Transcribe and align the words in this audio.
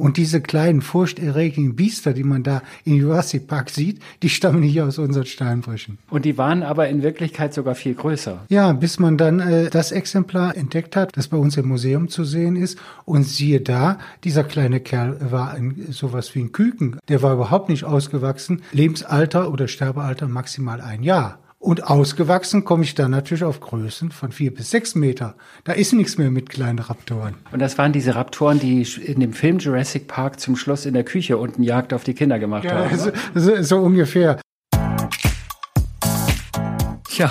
Und 0.00 0.16
diese 0.16 0.40
kleinen 0.40 0.80
furchterregenden 0.80 1.76
Biester, 1.76 2.14
die 2.14 2.24
man 2.24 2.42
da 2.42 2.62
im 2.84 2.94
Jurassic 2.94 3.46
Park 3.46 3.68
sieht, 3.68 4.00
die 4.22 4.30
stammen 4.30 4.60
nicht 4.60 4.80
aus 4.80 4.98
unseren 4.98 5.26
Steinbrüchen. 5.26 5.98
Und 6.08 6.24
die 6.24 6.38
waren 6.38 6.62
aber 6.62 6.88
in 6.88 7.02
Wirklichkeit 7.02 7.52
sogar 7.52 7.74
viel 7.74 7.92
größer. 7.92 8.46
Ja, 8.48 8.72
bis 8.72 8.98
man 8.98 9.18
dann 9.18 9.40
äh, 9.40 9.68
das 9.68 9.92
Exemplar 9.92 10.56
entdeckt 10.56 10.96
hat, 10.96 11.14
das 11.18 11.28
bei 11.28 11.36
uns 11.36 11.58
im 11.58 11.68
Museum 11.68 12.08
zu 12.08 12.24
sehen 12.24 12.56
ist. 12.56 12.78
Und 13.04 13.24
siehe 13.24 13.60
da, 13.60 13.98
dieser 14.24 14.42
kleine 14.42 14.80
Kerl 14.80 15.18
war 15.30 15.50
ein, 15.50 15.88
sowas 15.90 16.34
wie 16.34 16.40
ein 16.40 16.52
Küken. 16.52 16.98
Der 17.10 17.20
war 17.20 17.34
überhaupt 17.34 17.68
nicht 17.68 17.84
ausgewachsen. 17.84 18.62
Lebensalter 18.72 19.52
oder 19.52 19.68
Sterbealter 19.68 20.28
maximal 20.28 20.80
ein 20.80 21.02
Jahr. 21.02 21.40
Und 21.62 21.84
ausgewachsen 21.84 22.64
komme 22.64 22.84
ich 22.84 22.94
dann 22.94 23.10
natürlich 23.10 23.44
auf 23.44 23.60
Größen 23.60 24.12
von 24.12 24.32
vier 24.32 24.52
bis 24.52 24.70
sechs 24.70 24.94
Meter. 24.94 25.34
Da 25.64 25.72
ist 25.72 25.92
nichts 25.92 26.16
mehr 26.16 26.30
mit 26.30 26.48
kleinen 26.48 26.78
Raptoren. 26.78 27.34
Und 27.52 27.58
das 27.58 27.76
waren 27.76 27.92
diese 27.92 28.14
Raptoren, 28.14 28.58
die 28.58 28.80
in 29.04 29.20
dem 29.20 29.34
Film 29.34 29.58
Jurassic 29.58 30.08
Park 30.08 30.40
zum 30.40 30.56
Schluss 30.56 30.86
in 30.86 30.94
der 30.94 31.04
Küche 31.04 31.36
unten 31.36 31.62
Jagd 31.62 31.92
auf 31.92 32.02
die 32.02 32.14
Kinder 32.14 32.38
gemacht 32.38 32.64
ja, 32.64 32.90
haben. 32.90 32.96
So, 32.96 33.10
so, 33.34 33.62
so 33.62 33.76
ungefähr. 33.76 34.40
Ja, 37.18 37.30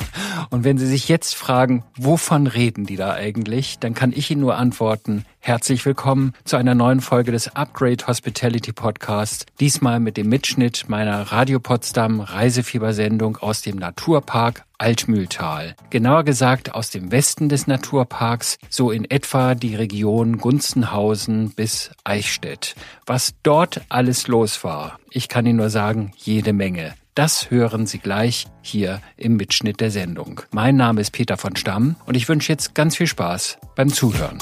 und 0.50 0.64
wenn 0.64 0.78
Sie 0.78 0.88
sich 0.88 1.08
jetzt 1.08 1.36
fragen, 1.36 1.84
wovon 1.96 2.48
reden 2.48 2.86
die 2.86 2.96
da 2.96 3.14
eigentlich, 3.14 3.80
dann 3.80 3.94
kann 3.94 4.12
ich 4.14 4.32
Ihnen 4.32 4.42
nur 4.42 4.58
antworten, 4.58 5.26
herzlich 5.40 5.86
willkommen 5.86 6.34
zu 6.44 6.58
einer 6.58 6.76
neuen 6.76 7.02
Folge 7.02 7.32
des 7.32 7.56
Upgrade 7.56 8.08
Hospitality 8.08 8.72
Podcast. 8.72 9.46
Diesmal 9.60 10.00
mit 10.00 10.18
dem 10.18 10.30
Mitschnitt 10.30 10.86
meiner 10.88 11.32
Radio 11.32 11.60
Potsdam 11.60 12.20
Reisefiebersendung 12.20 13.38
aus 13.38 13.62
dem 13.62 13.78
Naturpark 13.78 14.66
Altmühltal. 14.78 15.76
Genauer 15.90 16.24
gesagt 16.24 16.74
aus 16.74 16.90
dem 16.90 17.12
Westen 17.12 17.50
des 17.50 17.68
Naturparks, 17.68 18.58
so 18.70 18.92
in 18.92 19.10
etwa 19.10 19.54
die 19.54 19.76
Region 19.76 20.38
Gunzenhausen 20.38 21.52
bis 21.52 21.92
Eichstätt. 22.06 22.76
Was 23.06 23.34
dort 23.44 23.82
alles 23.90 24.28
los 24.28 24.64
war, 24.64 24.98
ich 25.12 25.28
kann 25.28 25.46
Ihnen 25.46 25.58
nur 25.58 25.70
sagen, 25.70 26.14
jede 26.16 26.54
Menge. 26.54 26.94
Das 27.16 27.52
hören 27.52 27.86
Sie 27.86 28.00
gleich 28.00 28.48
hier 28.62 29.02
im 29.18 29.36
Mitschnitt 29.36 29.82
der 29.82 29.92
Sendung. 29.92 30.42
Mein 30.52 30.78
Name 30.78 31.02
ist 31.02 31.12
Peter 31.12 31.38
von 31.38 31.56
Stamm 31.56 31.96
und 32.06 32.16
ich 32.16 32.30
wünsche 32.30 32.52
jetzt 32.52 32.76
ganz 32.76 32.96
viel 32.96 33.08
Spaß 33.08 33.58
beim 33.76 33.90
Zuhören. 33.90 34.40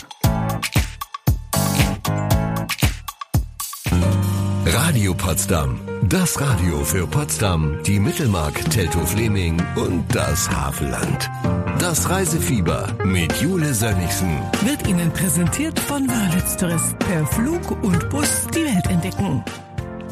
Radio 4.65 5.13
Potsdam. 5.13 5.79
Das 6.09 6.39
Radio 6.39 6.83
für 6.83 7.07
Potsdam, 7.07 7.81
die 7.85 7.99
Mittelmark, 7.99 8.53
Teltow-Fleming 8.69 9.61
und 9.75 10.03
das 10.13 10.49
Havelland. 10.49 11.29
Das 11.79 12.09
Reisefieber 12.09 12.95
mit 13.03 13.31
Jule 13.41 13.73
Sönnigsen. 13.73 14.39
Wird 14.63 14.87
Ihnen 14.87 15.11
präsentiert 15.11 15.79
von 15.79 16.07
Walitz 16.07 16.57
Tourist. 16.57 16.97
Per 16.99 17.25
Flug 17.27 17.83
und 17.83 18.09
Bus 18.09 18.47
die 18.53 18.63
Welt 18.65 18.87
entdecken. 18.87 19.43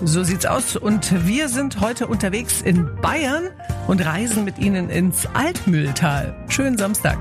So 0.04 0.24
sieht's 0.24 0.46
aus. 0.46 0.76
Und 0.76 1.26
wir 1.26 1.50
sind 1.50 1.80
heute 1.82 2.08
unterwegs 2.08 2.62
in 2.62 2.90
Bayern 3.02 3.50
und 3.88 4.06
reisen 4.06 4.44
mit 4.44 4.60
Ihnen 4.60 4.90
ins 4.90 5.28
Altmühltal. 5.34 6.36
Schönen 6.50 6.78
Samstag. 6.78 7.18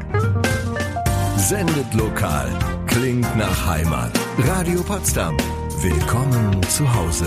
Sendet 1.37 1.93
lokal. 1.95 2.51
Klingt 2.87 3.37
nach 3.37 3.67
Heimat. 3.67 4.13
Radio 4.39 4.83
Potsdam. 4.83 5.37
Willkommen 5.83 6.63
zu 6.69 6.93
Hause. 6.95 7.27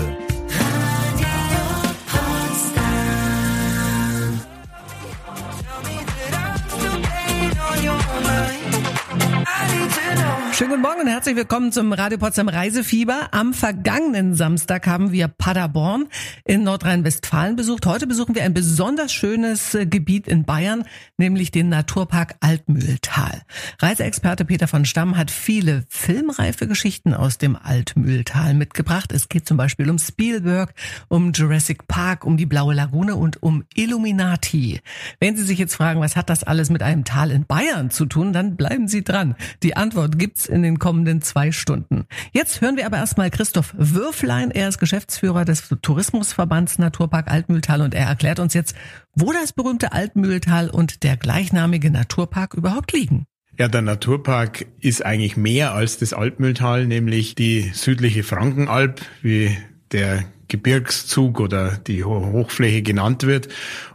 Schönen 10.58 10.70
guten 10.70 10.82
Morgen 10.82 11.02
und 11.02 11.06
herzlich 11.06 11.36
willkommen 11.36 11.70
zum 11.70 11.92
Radio 11.92 12.18
Potsdam 12.18 12.48
Reisefieber. 12.48 13.28
Am 13.30 13.54
vergangenen 13.54 14.34
Samstag 14.34 14.88
haben 14.88 15.12
wir 15.12 15.28
Paderborn 15.28 16.08
in 16.44 16.64
Nordrhein-Westfalen 16.64 17.54
besucht. 17.54 17.86
Heute 17.86 18.08
besuchen 18.08 18.34
wir 18.34 18.42
ein 18.42 18.54
besonders 18.54 19.12
schönes 19.12 19.76
äh, 19.76 19.86
Gebiet 19.86 20.26
in 20.26 20.42
Bayern, 20.42 20.82
nämlich 21.16 21.52
den 21.52 21.68
Naturpark 21.68 22.34
Altmühltal. 22.40 23.42
Reiseexperte 23.78 24.44
Peter 24.44 24.66
von 24.66 24.84
Stamm 24.84 25.16
hat 25.16 25.30
viele 25.30 25.84
filmreife 25.88 26.66
Geschichten 26.66 27.14
aus 27.14 27.38
dem 27.38 27.54
Altmühltal 27.54 28.54
mitgebracht. 28.54 29.12
Es 29.12 29.28
geht 29.28 29.46
zum 29.46 29.58
Beispiel 29.58 29.88
um 29.88 30.00
Spielberg, 30.00 30.74
um 31.06 31.30
Jurassic 31.30 31.86
Park, 31.86 32.24
um 32.24 32.36
die 32.36 32.46
Blaue 32.46 32.74
Lagune 32.74 33.14
und 33.14 33.40
um 33.44 33.62
Illuminati. 33.76 34.80
Wenn 35.20 35.36
Sie 35.36 35.44
sich 35.44 35.60
jetzt 35.60 35.76
fragen, 35.76 36.00
was 36.00 36.16
hat 36.16 36.28
das 36.28 36.42
alles 36.42 36.68
mit 36.68 36.82
einem 36.82 37.04
Tal 37.04 37.30
in 37.30 37.46
Bayern 37.46 37.92
zu 37.92 38.06
tun, 38.06 38.32
dann 38.32 38.56
bleiben 38.56 38.88
Sie 38.88 39.04
dran. 39.04 39.36
Die 39.62 39.76
Antwort 39.76 40.18
gibt's 40.18 40.47
in 40.48 40.62
den 40.62 40.78
kommenden 40.78 41.22
zwei 41.22 41.52
Stunden. 41.52 42.06
Jetzt 42.32 42.60
hören 42.60 42.76
wir 42.76 42.86
aber 42.86 42.98
erstmal 42.98 43.30
Christoph 43.30 43.74
Würflein. 43.76 44.50
Er 44.50 44.68
ist 44.68 44.78
Geschäftsführer 44.78 45.44
des 45.44 45.68
Tourismusverbands 45.82 46.78
Naturpark 46.78 47.30
Altmühltal 47.30 47.82
und 47.82 47.94
er 47.94 48.06
erklärt 48.06 48.38
uns 48.38 48.54
jetzt, 48.54 48.74
wo 49.14 49.32
das 49.32 49.52
berühmte 49.52 49.92
Altmühltal 49.92 50.70
und 50.70 51.02
der 51.02 51.16
gleichnamige 51.16 51.90
Naturpark 51.90 52.54
überhaupt 52.54 52.92
liegen. 52.92 53.26
Ja, 53.58 53.66
der 53.66 53.82
Naturpark 53.82 54.66
ist 54.78 55.04
eigentlich 55.04 55.36
mehr 55.36 55.74
als 55.74 55.98
das 55.98 56.12
Altmühltal, 56.12 56.86
nämlich 56.86 57.34
die 57.34 57.70
südliche 57.74 58.22
Frankenalb, 58.22 59.00
wie 59.20 59.56
der 59.90 60.24
Gebirgszug 60.48 61.40
oder 61.40 61.78
die 61.86 62.04
Hochfläche 62.04 62.82
genannt 62.82 63.24
wird. 63.24 63.48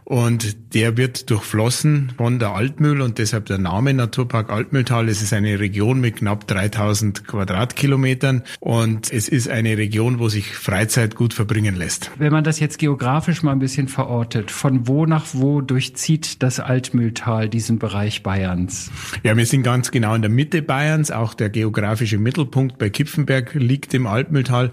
Und 0.04 0.74
der 0.74 0.98
wird 0.98 1.30
durchflossen 1.30 2.12
von 2.18 2.38
der 2.38 2.54
Altmühl 2.54 3.00
und 3.00 3.16
deshalb 3.16 3.46
der 3.46 3.56
Name 3.56 3.94
Naturpark 3.94 4.50
Altmühltal. 4.50 5.08
Es 5.08 5.22
ist 5.22 5.32
eine 5.32 5.58
Region 5.58 5.98
mit 5.98 6.16
knapp 6.16 6.46
3000 6.46 7.26
Quadratkilometern 7.26 8.42
und 8.60 9.10
es 9.10 9.28
ist 9.28 9.48
eine 9.48 9.78
Region, 9.78 10.18
wo 10.18 10.28
sich 10.28 10.54
Freizeit 10.54 11.14
gut 11.14 11.32
verbringen 11.32 11.74
lässt. 11.74 12.10
Wenn 12.18 12.32
man 12.32 12.44
das 12.44 12.60
jetzt 12.60 12.78
geografisch 12.78 13.42
mal 13.42 13.52
ein 13.52 13.60
bisschen 13.60 13.88
verortet, 13.88 14.50
von 14.50 14.86
wo 14.86 15.06
nach 15.06 15.24
wo 15.32 15.62
durchzieht 15.62 16.42
das 16.42 16.60
Altmühltal 16.60 17.48
diesen 17.48 17.78
Bereich 17.78 18.22
Bayerns? 18.22 18.90
Ja, 19.22 19.34
wir 19.34 19.46
sind 19.46 19.62
ganz 19.62 19.90
genau 19.90 20.14
in 20.14 20.20
der 20.20 20.30
Mitte 20.30 20.60
Bayerns. 20.60 21.10
Auch 21.12 21.32
der 21.32 21.48
geografische 21.48 22.18
Mittelpunkt 22.18 22.76
bei 22.76 22.90
Kipfenberg 22.90 23.54
liegt 23.54 23.94
im 23.94 24.06
Altmühltal 24.06 24.70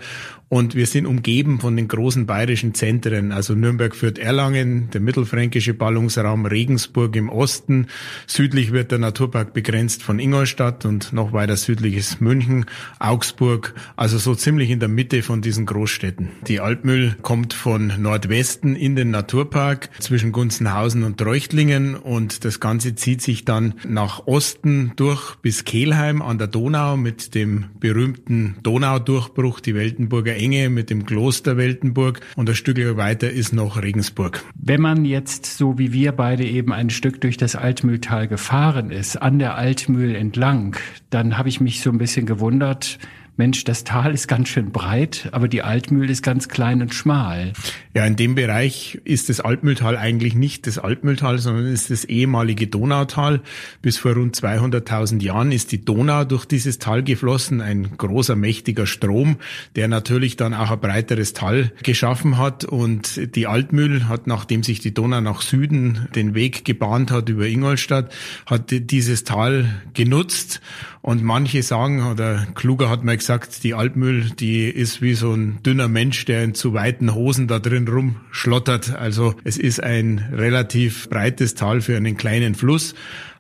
und 0.52 0.76
wir 0.76 0.86
sind 0.86 1.06
umgeben 1.06 1.62
von 1.62 1.71
den 1.76 1.88
großen 1.88 2.26
bayerischen 2.26 2.74
Zentren, 2.74 3.32
also 3.32 3.54
Nürnberg 3.54 3.96
führt 3.96 4.18
Erlangen, 4.18 4.90
der 4.92 5.02
mittelfränkische 5.02 5.74
Ballungsraum 5.74 6.46
Regensburg 6.46 7.16
im 7.16 7.30
Osten. 7.30 7.88
Südlich 8.28 8.72
wird 8.72 8.92
der 8.92 9.00
Naturpark 9.00 9.54
begrenzt 9.54 10.04
von 10.04 10.20
Ingolstadt 10.20 10.86
und 10.86 11.14
noch 11.14 11.34
weiter 11.34 11.56
südlich 11.56 11.96
ist 11.96 12.22
München, 12.22 12.66
Augsburg, 13.00 13.74
also 13.96 14.18
so 14.18 14.36
ziemlich 14.36 14.70
in 14.70 14.80
der 14.80 14.90
Mitte 14.90 15.22
von 15.24 15.42
diesen 15.42 15.66
Großstädten. 15.66 16.30
Die 16.48 16.60
Altmühl 16.60 17.16
kommt 17.22 17.54
von 17.54 17.94
Nordwesten 18.00 18.76
in 18.76 18.96
den 18.96 19.12
Naturpark 19.12 19.90
zwischen 20.00 20.32
Gunzenhausen 20.32 21.04
und 21.04 21.18
Treuchtlingen 21.18 21.96
und 21.96 22.46
das 22.46 22.60
Ganze 22.60 22.96
zieht 22.96 23.22
sich 23.22 23.46
dann 23.46 23.76
nach 23.88 24.28
Osten 24.28 24.94
durch 24.96 25.36
bis 25.36 25.66
Kelheim 25.66 26.22
an 26.22 26.38
der 26.38 26.48
Donau 26.48 26.98
mit 26.98 27.36
dem 27.36 27.66
berühmten 27.80 28.56
Donaudurchbruch, 28.64 29.60
die 29.60 29.76
Weltenburger 29.76 30.36
Enge 30.36 30.70
mit 30.70 30.90
dem 30.90 31.06
Kloster 31.06 31.58
Weltenburg 31.62 32.22
und 32.36 32.50
ein 32.50 32.56
Stück 32.56 32.72
weiter 32.98 33.30
ist 33.30 33.54
noch 33.54 33.82
Regensburg. 33.82 34.44
Wenn 34.56 34.82
man 34.82 35.06
jetzt, 35.06 35.46
so 35.46 35.78
wie 35.78 35.94
wir 35.94 36.12
beide 36.12 36.44
eben 36.44 36.74
ein 36.74 36.90
Stück 36.90 37.22
durch 37.22 37.38
das 37.38 37.56
Altmühltal 37.56 38.28
gefahren 38.28 38.90
ist, 38.90 39.18
an 39.18 39.38
der 39.38 39.56
Altmühl 39.56 40.16
entlang, 40.16 40.76
dann 41.12 41.38
habe 41.38 41.50
ich 41.50 41.62
mich 41.62 41.82
so 41.82 41.92
ein 41.92 42.00
bisschen 42.00 42.26
gewundert, 42.26 42.98
Mensch, 43.38 43.64
das 43.64 43.84
Tal 43.84 44.14
ist 44.14 44.28
ganz 44.28 44.50
schön 44.50 44.72
breit, 44.72 45.30
aber 45.32 45.48
die 45.48 45.64
Altmühl 45.64 46.10
ist 46.10 46.22
ganz 46.22 46.50
klein 46.50 46.82
und 46.82 46.94
schmal. 46.94 47.54
Ja, 47.94 48.06
in 48.06 48.16
dem 48.16 48.36
Bereich 48.36 49.00
ist 49.04 49.30
das 49.30 49.40
Altmühltal 49.40 49.98
eigentlich 49.98 50.36
nicht 50.36 50.68
das 50.68 50.78
Altmühltal, 50.78 51.38
sondern 51.40 51.66
ist 51.66 51.90
das 51.90 52.06
ehemalige 52.06 52.68
Donautal. 52.68 53.42
Bis 53.82 53.98
vor 53.98 54.14
rund 54.14 54.36
200.000 54.36 55.22
Jahren 55.24 55.52
ist 55.52 55.72
die 55.72 55.84
Donau 55.84 56.26
durch 56.26 56.46
dieses 56.46 56.78
Tal 56.78 57.04
geflossen, 57.04 57.62
ein 57.62 57.98
großer, 57.98 58.36
mächtiger 58.36 58.86
Strom, 58.86 59.38
der 59.76 59.88
natürlich 59.88 60.36
dann 60.36 60.54
auch 60.54 60.70
ein 60.70 60.80
breiteres 60.80 61.34
Tal 61.34 61.72
geschaffen 61.84 62.38
hat. 62.38 62.66
Und 62.66 63.36
die 63.36 63.48
Altmühl 63.48 64.08
hat, 64.08 64.28
nachdem 64.28 64.62
sich 64.64 64.82
die 64.82 64.94
Donau 64.94 65.22
nach 65.22 65.42
Süden 65.42 66.08
den 66.16 66.36
Weg 66.36 66.64
gebahnt 66.66 67.12
hat 67.12 67.30
über 67.30 67.48
Ingolstadt, 67.48 68.14
hat 68.46 68.72
dieses 68.72 69.24
Tal 69.24 69.82
genutzt. 69.94 70.62
Und 71.02 71.24
manche 71.24 71.64
sagen, 71.64 72.06
oder 72.12 72.46
kluger 72.54 72.90
hat 72.90 73.04
mal 73.04 73.18
gesagt, 73.18 73.64
die 73.64 73.74
Altmühl, 73.74 74.30
die 74.30 74.66
ist 74.66 75.02
wie 75.02 75.16
so 75.16 75.34
ein 75.34 75.58
dünner 75.64 75.88
Mensch, 75.88 76.26
der 76.26 76.44
in 76.44 76.54
zu 76.54 76.74
weiten 76.74 77.16
Hosen 77.16 77.48
da 77.48 77.58
drin 77.58 77.88
rumschlottert. 77.88 78.96
Also 78.96 79.34
es 79.44 79.58
ist 79.58 79.82
ein 79.82 80.30
relativ 80.32 81.10
breites 81.10 81.56
Tal 81.56 81.82
für 81.82 81.98
einen 81.98 82.18
kleinen 82.18 82.54
Fluss. 82.54 82.94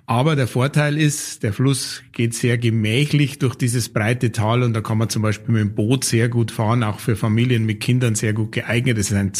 Aber 0.08 0.36
der 0.36 0.48
Vorteil 0.48 0.98
ist, 0.98 1.44
der 1.44 1.54
Fluss 1.54 2.04
geht 2.12 2.34
sehr 2.34 2.58
gemächlich 2.58 3.40
durch 3.40 3.56
dieses 3.56 3.90
breite 3.90 4.31
Tal 4.31 4.64
und 4.64 4.74
da 4.74 4.81
kann 4.81 4.98
man 4.98 5.10
zum 5.10 5.22
Beispiel 5.22 5.54
mit 5.54 5.62
dem 5.62 5.75
Boot 5.75 6.04
sehr 6.04 6.28
gut 6.30 6.52
fahren, 6.52 6.84
auch 6.84 7.00
für 7.00 7.16
Familien 7.16 7.66
mit 7.66 7.80
Kindern 7.80 8.16
sehr 8.16 8.34
gut 8.34 8.52
geeignet. 8.52 8.98
Es 8.98 9.12
ist 9.12 9.18
ein 9.18 9.34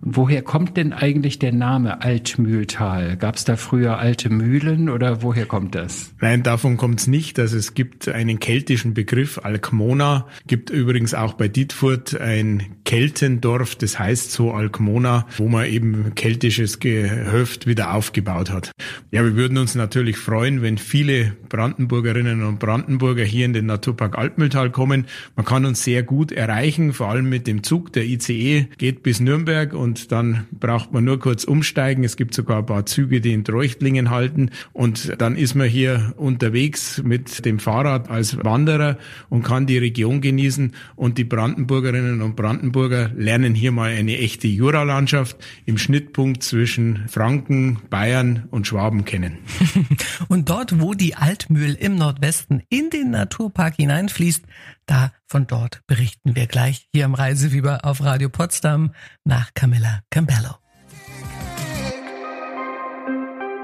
Woher 0.00 0.42
kommt 0.42 0.76
denn 0.76 0.92
eigentlich 0.92 1.38
der 1.38 1.52
Name 1.52 2.02
Altmühltal? 2.02 3.16
Gab 3.16 3.36
es 3.36 3.44
da 3.44 3.56
früher 3.56 3.98
alte 3.98 4.30
Mühlen 4.30 4.88
oder 4.88 5.22
woher 5.22 5.46
kommt 5.46 5.74
das? 5.74 6.14
Nein, 6.20 6.42
davon 6.42 6.76
kommt 6.76 7.00
es 7.00 7.06
nicht. 7.06 7.38
Also 7.38 7.56
es 7.56 7.74
gibt 7.74 8.08
einen 8.08 8.38
keltischen 8.38 8.94
Begriff, 8.94 9.40
Alkmona. 9.42 10.26
Gibt 10.46 10.70
übrigens 10.70 11.14
auch 11.14 11.34
bei 11.34 11.48
Dietfurt 11.48 12.20
ein 12.20 12.62
Keltendorf, 12.84 13.74
das 13.76 13.98
heißt 13.98 14.32
so 14.32 14.52
Alkmona, 14.52 15.26
wo 15.36 15.48
man 15.48 15.66
eben 15.66 16.14
keltisches 16.14 16.78
Gehöft 16.78 17.66
wieder 17.66 17.94
aufgebaut 17.94 18.50
hat. 18.50 18.72
Ja, 19.10 19.24
wir 19.24 19.34
würden 19.34 19.58
uns 19.58 19.74
natürlich 19.74 20.16
freuen, 20.18 20.62
wenn 20.62 20.78
viele 20.78 21.36
Brandenburgerinnen 21.48 22.42
und 22.44 22.58
Brandenburger 22.58 23.24
hier 23.24 23.44
in 23.44 23.52
den 23.52 23.66
Naturpark 23.66 24.18
Altmühltal 24.18 24.70
kommen. 24.70 25.06
Man 25.36 25.46
kann 25.46 25.64
uns 25.64 25.84
sehr 25.84 26.02
gut 26.02 26.32
erreichen, 26.32 26.92
vor 26.92 27.08
allem 27.08 27.28
mit 27.28 27.46
dem 27.46 27.62
Zug. 27.62 27.92
Der 27.92 28.04
ICE 28.04 28.68
geht 28.78 29.02
bis 29.02 29.20
Nürnberg 29.20 29.72
und 29.72 29.85
und 29.86 30.10
dann 30.10 30.48
braucht 30.50 30.92
man 30.92 31.04
nur 31.04 31.20
kurz 31.20 31.44
umsteigen. 31.44 32.02
Es 32.02 32.16
gibt 32.16 32.34
sogar 32.34 32.58
ein 32.58 32.66
paar 32.66 32.86
Züge, 32.86 33.20
die 33.20 33.32
in 33.32 33.44
Treuchtlingen 33.44 34.10
halten 34.10 34.50
und 34.72 35.14
dann 35.22 35.36
ist 35.36 35.54
man 35.54 35.68
hier 35.68 36.12
unterwegs 36.16 37.00
mit 37.04 37.44
dem 37.44 37.60
Fahrrad 37.60 38.10
als 38.10 38.36
Wanderer 38.44 38.98
und 39.28 39.44
kann 39.44 39.66
die 39.66 39.78
Region 39.78 40.20
genießen 40.20 40.72
und 40.96 41.18
die 41.18 41.24
Brandenburgerinnen 41.24 42.20
und 42.20 42.34
Brandenburger 42.34 43.12
lernen 43.14 43.54
hier 43.54 43.70
mal 43.70 43.92
eine 43.92 44.18
echte 44.18 44.48
Juralandschaft 44.48 45.36
im 45.66 45.78
Schnittpunkt 45.78 46.42
zwischen 46.42 47.04
Franken, 47.06 47.78
Bayern 47.88 48.48
und 48.50 48.66
Schwaben 48.66 49.04
kennen. 49.04 49.38
und 50.28 50.50
dort, 50.50 50.80
wo 50.80 50.94
die 50.94 51.14
Altmühl 51.14 51.74
im 51.74 51.94
Nordwesten 51.94 52.64
in 52.70 52.90
den 52.90 53.12
Naturpark 53.12 53.76
hineinfließt, 53.76 54.42
da 54.86 55.12
von 55.26 55.46
dort 55.46 55.80
berichten 55.86 56.36
wir 56.36 56.46
gleich 56.46 56.88
hier 56.92 57.04
im 57.04 57.14
Reisefieber 57.14 57.84
auf 57.84 58.02
Radio 58.02 58.28
Potsdam 58.28 58.94
nach 59.24 59.52
Camilla 59.54 60.00
Campello. 60.10 60.65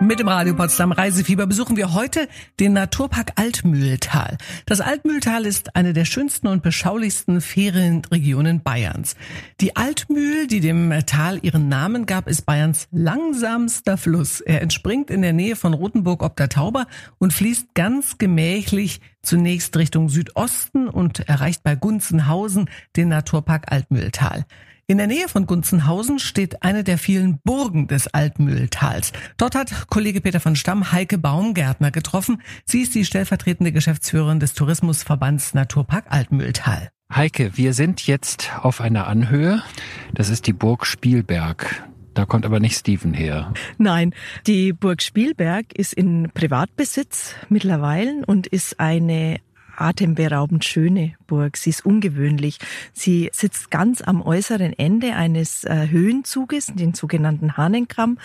Mit 0.03 0.19
dem 0.19 0.27
Radio 0.27 0.53
Potsdam 0.55 0.91
Reisefieber 0.91 1.47
besuchen 1.47 1.77
wir 1.77 1.95
heute 1.95 2.29
den 2.59 2.73
Naturpark 2.73 3.35
Altmühltal. 3.37 4.37
Das 4.67 4.81
Altmühltal 4.81 5.47
ist 5.47 5.77
eine 5.77 5.93
der 5.93 6.07
schönsten 6.07 6.49
und 6.49 6.65
beschaulichsten 6.65 7.41
Ferienregionen 7.41 8.65
Bayerns. 8.65 9.15
Die 9.61 9.77
Altmühl, 9.77 10.49
die 10.49 10.59
dem 10.59 10.93
Tal 11.07 11.39
ihren 11.43 11.69
Namen 11.69 12.05
gab, 12.05 12.27
ist 12.27 12.45
Bayerns 12.45 12.89
langsamster 12.91 13.97
Fluss. 13.97 14.41
Er 14.41 14.61
entspringt 14.61 15.09
in 15.09 15.23
der 15.23 15.33
Nähe 15.33 15.55
von 15.55 15.73
Rothenburg 15.73 16.25
ob 16.25 16.35
der 16.37 16.49
Tauber 16.49 16.89
und 17.19 17.33
fließt 17.33 17.73
ganz 17.75 18.19
gemächlich 18.19 19.01
zunächst 19.23 19.77
Richtung 19.77 20.09
Südosten 20.09 20.89
und 20.89 21.29
erreicht 21.29 21.63
bei 21.63 21.77
Gunzenhausen 21.77 22.69
den 22.97 23.09
Naturpark 23.09 23.71
Altmühltal. 23.71 24.47
In 24.93 24.99
der 24.99 25.07
Nähe 25.07 25.27
von 25.27 25.47
Gunzenhausen 25.47 26.19
steht 26.19 26.63
eine 26.63 26.85
der 26.85 26.99
vielen 26.99 27.41
Burgen 27.45 27.89
des 27.89 28.09
Altmühltals. 28.09 29.13
Dort 29.39 29.55
hat 29.55 29.89
Kollege 29.89 30.21
Peter 30.21 30.39
von 30.39 30.55
Stamm 30.55 30.93
Heike 30.93 31.17
Baumgärtner 31.17 31.91
getroffen. 31.91 32.43
Sie 32.67 32.83
ist 32.83 32.95
die 32.95 33.07
stellvertretende 33.07 33.73
Geschäftsführerin 33.73 34.39
des 34.39 34.53
Tourismusverbands 34.53 35.55
Naturpark 35.55 36.05
Altmühltal. 36.11 36.91
Heike, 37.11 37.57
wir 37.57 37.73
sind 37.73 38.07
jetzt 38.07 38.51
auf 38.61 38.83
einer 38.83 39.07
Anhöhe. 39.07 39.63
Das 40.13 40.29
ist 40.29 40.47
die 40.47 40.53
Burg 40.53 40.85
Spielberg. 40.85 41.83
Da 42.13 42.27
kommt 42.27 42.45
aber 42.45 42.61
nicht 42.61 42.77
Steven 42.77 43.15
her. 43.15 43.55
Nein, 43.79 44.13
die 44.47 44.75
Burg 44.75 45.01
Spielberg 45.01 45.73
ist 45.73 45.95
in 45.95 46.31
Privatbesitz 46.35 47.35
mittlerweile 47.49 48.27
und 48.27 48.47
ist 48.47 48.79
eine 48.79 49.39
atemberaubend 49.77 50.65
schöne 50.65 51.15
Burg. 51.33 51.57
Sie 51.57 51.71
ist 51.71 51.87
ungewöhnlich. 51.87 52.59
Sie 52.93 53.31
sitzt 53.33 53.71
ganz 53.71 54.03
am 54.03 54.21
äußeren 54.21 54.79
Ende 54.79 55.15
eines 55.15 55.65
äh, 55.65 55.89
Höhenzuges, 55.89 56.67
den 56.67 56.93
sogenannten 56.93 57.57
Hahnenkamm. 57.57 58.19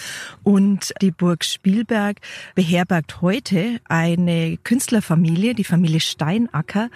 Und 0.44 0.94
die 1.02 1.12
Burg 1.12 1.46
Spielberg 1.46 2.18
beherbergt 2.54 3.22
heute 3.22 3.80
eine 3.88 4.58
Künstlerfamilie, 4.58 5.56
die 5.56 5.64
Familie 5.64 6.02
Steinacker. 6.02 6.90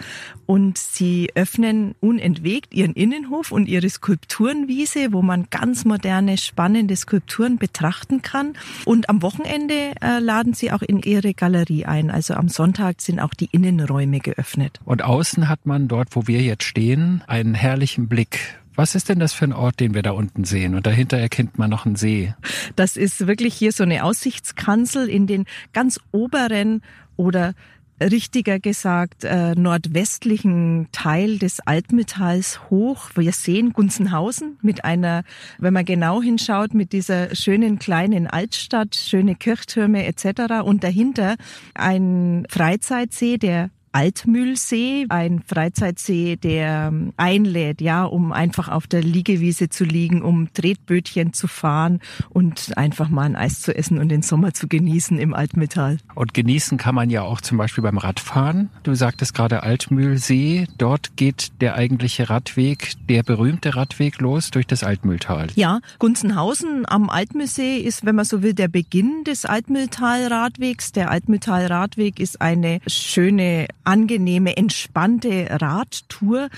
Und 0.45 0.77
sie 0.77 1.29
öffnen 1.35 1.95
unentwegt 2.01 2.73
ihren 2.73 2.93
Innenhof 2.93 3.53
und 3.53 3.69
ihre 3.69 3.89
Skulpturenwiese, 3.89 5.13
wo 5.13 5.21
man 5.21 5.47
ganz 5.49 5.85
moderne, 5.85 6.37
spannende 6.37 6.97
Skulpturen 6.97 7.57
betrachten 7.57 8.21
kann. 8.21 8.57
Und 8.83 9.07
am 9.07 9.21
Wochenende 9.21 9.93
äh, 10.01 10.19
laden 10.19 10.53
sie 10.53 10.73
auch 10.73 10.81
in 10.81 10.99
ihre 10.99 11.33
Galerie 11.33 11.85
ein. 11.85 12.11
Also 12.11 12.33
am 12.33 12.49
Sonntag 12.49 13.01
sind 13.01 13.21
auch 13.21 13.33
die 13.33 13.47
Innenräume 13.53 14.19
geöffnet. 14.19 14.40
Und 14.85 15.03
außen 15.03 15.49
hat 15.49 15.65
man 15.65 15.87
dort, 15.87 16.15
wo 16.15 16.27
wir 16.27 16.41
jetzt 16.41 16.63
stehen, 16.63 17.23
einen 17.27 17.53
herrlichen 17.53 18.07
Blick 18.07 18.61
was 18.75 18.95
ist 18.95 19.09
denn 19.09 19.19
das 19.19 19.33
für 19.33 19.45
ein 19.45 19.53
Ort, 19.53 19.79
den 19.79 19.93
wir 19.93 20.01
da 20.01 20.11
unten 20.11 20.43
sehen? 20.43 20.75
Und 20.75 20.87
dahinter 20.87 21.17
erkennt 21.17 21.57
man 21.57 21.69
noch 21.69 21.85
einen 21.85 21.97
See. 21.97 22.33
Das 22.75 22.95
ist 22.95 23.27
wirklich 23.27 23.53
hier 23.53 23.73
so 23.73 23.83
eine 23.83 24.03
Aussichtskanzel 24.03 25.09
in 25.09 25.27
den 25.27 25.45
ganz 25.73 25.99
oberen 26.11 26.81
oder 27.17 27.53
richtiger 28.01 28.59
gesagt 28.59 29.23
äh, 29.23 29.53
nordwestlichen 29.53 30.87
Teil 30.91 31.37
des 31.37 31.59
Altmetalls 31.59 32.69
hoch. 32.69 33.11
Wir 33.15 33.31
sehen 33.31 33.73
Gunzenhausen 33.73 34.57
mit 34.61 34.83
einer, 34.83 35.23
wenn 35.59 35.73
man 35.73 35.85
genau 35.85 36.21
hinschaut, 36.21 36.73
mit 36.73 36.93
dieser 36.93 37.35
schönen 37.35 37.77
kleinen 37.77 38.25
Altstadt, 38.25 38.95
schöne 38.95 39.35
Kirchtürme 39.35 40.05
etc. 40.05 40.63
Und 40.63 40.83
dahinter 40.83 41.35
ein 41.75 42.47
Freizeitsee, 42.49 43.37
der 43.37 43.69
Altmühlsee, 43.91 45.05
ein 45.09 45.41
Freizeitsee, 45.45 46.37
der 46.37 46.89
ähm, 46.91 47.13
einlädt, 47.17 47.81
ja, 47.81 48.05
um 48.05 48.31
einfach 48.31 48.69
auf 48.69 48.87
der 48.87 49.01
Liegewiese 49.01 49.69
zu 49.69 49.83
liegen, 49.83 50.21
um 50.21 50.53
Tretbötchen 50.53 51.33
zu 51.33 51.47
fahren 51.47 51.99
und 52.29 52.77
einfach 52.77 53.09
mal 53.09 53.23
ein 53.23 53.35
Eis 53.35 53.61
zu 53.61 53.75
essen 53.75 53.97
und 53.97 54.09
den 54.09 54.21
Sommer 54.21 54.53
zu 54.53 54.67
genießen 54.67 55.19
im 55.19 55.33
Altmetall. 55.33 55.97
Und 56.15 56.33
genießen 56.33 56.77
kann 56.77 56.95
man 56.95 57.09
ja 57.09 57.23
auch 57.23 57.41
zum 57.41 57.57
Beispiel 57.57 57.83
beim 57.83 57.97
Radfahren. 57.97 58.69
Du 58.83 58.93
sagtest 58.95 59.33
gerade 59.33 59.63
Altmühlsee. 59.63 60.67
Dort 60.77 61.17
geht 61.17 61.51
der 61.61 61.75
eigentliche 61.75 62.29
Radweg, 62.29 62.93
der 63.09 63.23
berühmte 63.23 63.75
Radweg 63.75 64.19
los 64.21 64.51
durch 64.51 64.67
das 64.67 64.83
Altmühltal. 64.83 65.47
Ja, 65.55 65.81
Gunzenhausen 65.99 66.85
am 66.87 67.09
Altmühlsee 67.09 67.77
ist, 67.77 68.05
wenn 68.05 68.15
man 68.15 68.25
so 68.25 68.41
will, 68.41 68.53
der 68.53 68.67
Beginn 68.67 69.23
des 69.25 69.45
Altmühltal-Radwegs. 69.45 70.93
Der 70.93 71.11
Altmühltal-Radweg 71.11 72.19
ist 72.19 72.41
eine 72.41 72.79
schöne 72.87 73.67
angenehme, 73.83 74.57
entspannte 74.57 75.47
Radtour, 75.49 76.49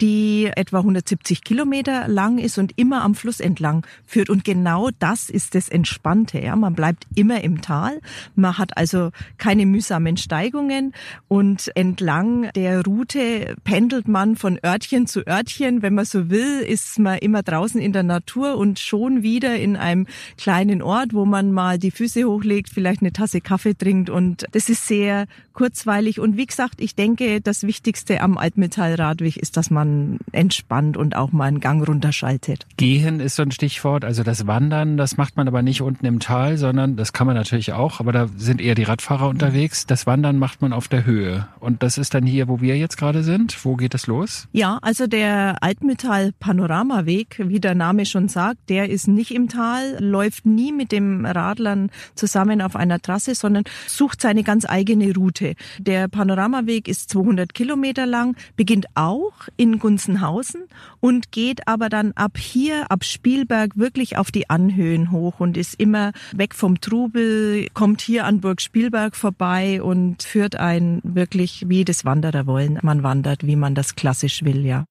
die 0.00 0.50
etwa 0.56 0.78
170 0.78 1.44
Kilometer 1.44 2.08
lang 2.08 2.38
ist 2.38 2.58
und 2.58 2.78
immer 2.78 3.02
am 3.02 3.14
Fluss 3.14 3.40
entlang 3.40 3.86
führt. 4.06 4.30
Und 4.30 4.44
genau 4.44 4.88
das 4.98 5.28
ist 5.28 5.54
das 5.54 5.68
Entspannte. 5.68 6.40
Ja. 6.40 6.56
Man 6.56 6.74
bleibt 6.74 7.06
immer 7.14 7.42
im 7.42 7.60
Tal. 7.60 8.00
Man 8.34 8.56
hat 8.58 8.76
also 8.76 9.10
keine 9.38 9.66
mühsamen 9.66 10.16
Steigungen 10.16 10.94
und 11.28 11.70
entlang 11.74 12.50
der 12.54 12.84
Route 12.84 13.54
pendelt 13.64 14.08
man 14.08 14.36
von 14.36 14.58
Örtchen 14.64 15.06
zu 15.06 15.26
Örtchen. 15.26 15.82
Wenn 15.82 15.94
man 15.94 16.04
so 16.04 16.30
will, 16.30 16.60
ist 16.60 16.98
man 16.98 17.18
immer 17.18 17.42
draußen 17.42 17.80
in 17.80 17.92
der 17.92 18.02
Natur 18.02 18.56
und 18.56 18.78
schon 18.78 19.22
wieder 19.22 19.56
in 19.56 19.76
einem 19.76 20.06
kleinen 20.38 20.82
Ort, 20.82 21.12
wo 21.12 21.24
man 21.24 21.52
mal 21.52 21.78
die 21.78 21.90
Füße 21.90 22.24
hochlegt, 22.24 22.70
vielleicht 22.70 23.02
eine 23.02 23.12
Tasse 23.12 23.40
Kaffee 23.40 23.74
trinkt. 23.74 24.08
Und 24.08 24.46
das 24.52 24.68
ist 24.68 24.86
sehr 24.86 25.26
kurzweilig. 25.52 26.20
Und 26.20 26.36
wie 26.36 26.46
gesagt, 26.46 26.80
ich 26.80 26.94
denke, 26.94 27.40
das 27.40 27.64
Wichtigste 27.64 28.20
am 28.22 28.38
Altmetallradweg 28.38 29.36
ist, 29.36 29.56
dass 29.56 29.70
man 29.70 29.89
man 29.90 30.18
entspannt 30.32 30.96
und 30.96 31.16
auch 31.16 31.32
mal 31.32 31.44
einen 31.44 31.60
Gang 31.60 31.86
runterschaltet. 31.86 32.66
Gehen 32.76 33.20
ist 33.20 33.36
so 33.36 33.42
ein 33.42 33.50
Stichwort, 33.50 34.04
also 34.04 34.22
das 34.22 34.46
Wandern, 34.46 34.96
das 34.96 35.16
macht 35.16 35.36
man 35.36 35.48
aber 35.48 35.62
nicht 35.62 35.82
unten 35.82 36.06
im 36.06 36.20
Tal, 36.20 36.56
sondern 36.56 36.96
das 36.96 37.12
kann 37.12 37.26
man 37.26 37.36
natürlich 37.36 37.72
auch, 37.72 38.00
aber 38.00 38.12
da 38.12 38.28
sind 38.36 38.60
eher 38.60 38.74
die 38.74 38.84
Radfahrer 38.84 39.28
unterwegs. 39.28 39.86
Das 39.86 40.06
Wandern 40.06 40.38
macht 40.38 40.62
man 40.62 40.72
auf 40.72 40.88
der 40.88 41.04
Höhe. 41.04 41.48
Und 41.58 41.82
das 41.82 41.98
ist 41.98 42.14
dann 42.14 42.24
hier, 42.24 42.48
wo 42.48 42.60
wir 42.60 42.76
jetzt 42.76 42.96
gerade 42.96 43.22
sind. 43.22 43.64
Wo 43.64 43.76
geht 43.76 43.94
es 43.94 44.06
los? 44.06 44.48
Ja, 44.52 44.78
also 44.82 45.06
der 45.06 45.62
Altmetall 45.62 46.32
Panoramaweg, 46.38 47.40
wie 47.44 47.60
der 47.60 47.74
Name 47.74 48.06
schon 48.06 48.28
sagt, 48.28 48.68
der 48.68 48.88
ist 48.88 49.08
nicht 49.08 49.32
im 49.32 49.48
Tal, 49.48 50.02
läuft 50.02 50.46
nie 50.46 50.72
mit 50.72 50.92
dem 50.92 51.24
Radlern 51.24 51.90
zusammen 52.14 52.62
auf 52.62 52.76
einer 52.76 53.00
Trasse, 53.00 53.34
sondern 53.34 53.64
sucht 53.86 54.20
seine 54.20 54.42
ganz 54.42 54.68
eigene 54.68 55.14
Route. 55.14 55.54
Der 55.78 56.08
Panoramaweg 56.08 56.88
ist 56.88 57.10
200 57.10 57.54
Kilometer 57.54 58.06
lang, 58.06 58.36
beginnt 58.56 58.86
auch 58.94 59.32
in 59.56 59.79
Gunzenhausen 59.80 60.62
und 61.00 61.32
geht 61.32 61.66
aber 61.66 61.88
dann 61.88 62.12
ab 62.12 62.38
hier, 62.38 62.90
ab 62.90 63.04
Spielberg 63.04 63.76
wirklich 63.76 64.16
auf 64.16 64.30
die 64.30 64.48
Anhöhen 64.48 65.10
hoch 65.10 65.40
und 65.40 65.56
ist 65.56 65.74
immer 65.80 66.12
weg 66.32 66.54
vom 66.54 66.80
Trubel, 66.80 67.66
kommt 67.74 68.00
hier 68.00 68.26
an 68.26 68.40
Burg 68.40 68.60
Spielberg 68.60 69.16
vorbei 69.16 69.82
und 69.82 70.22
führt 70.22 70.54
ein 70.54 71.00
wirklich 71.02 71.64
wie 71.66 71.84
das 71.84 72.04
Wanderer 72.04 72.46
wollen. 72.46 72.78
Man 72.82 73.02
wandert, 73.02 73.44
wie 73.44 73.56
man 73.56 73.74
das 73.74 73.96
klassisch 73.96 74.44
will, 74.44 74.64
ja. 74.64 74.84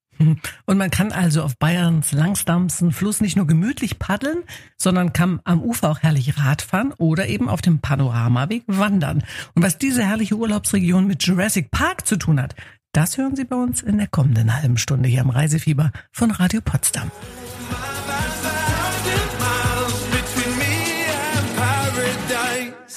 Und 0.66 0.78
man 0.78 0.92
kann 0.92 1.14
also 1.14 1.44
auf 1.44 1.58
Bayerns 1.58 2.12
langsamsten 2.12 2.92
Fluss 2.92 3.22
nicht 3.22 3.38
nur 3.38 3.48
gemütlich 3.48 4.00
paddeln, 4.00 4.40
sondern 4.78 5.14
kann 5.14 5.40
am 5.46 5.62
Ufer 5.62 5.90
auch 5.90 6.00
herrlich 6.00 6.38
Radfahren 6.38 6.94
oder 6.98 7.28
eben 7.28 7.48
auf 7.48 7.62
dem 7.62 7.80
Panoramaweg 7.80 8.64
wandern. 8.68 9.24
Und 9.56 9.64
was 9.64 9.78
diese 9.78 10.04
herrliche 10.04 10.36
Urlaubsregion 10.36 11.08
mit 11.08 11.24
Jurassic 11.24 11.72
Park 11.72 12.06
zu 12.06 12.18
tun 12.18 12.42
hat, 12.42 12.56
das 12.92 13.18
hören 13.18 13.36
Sie 13.36 13.46
bei 13.46 13.56
uns 13.56 13.82
in 13.82 13.98
der 13.98 14.08
kommenden 14.08 14.56
halben 14.56 14.78
Stunde 14.78 15.10
hier 15.10 15.22
im 15.22 15.30
Reisefieber 15.30 15.92
von 16.12 16.32
Radio 16.32 16.62
Potsdam. 16.62 17.12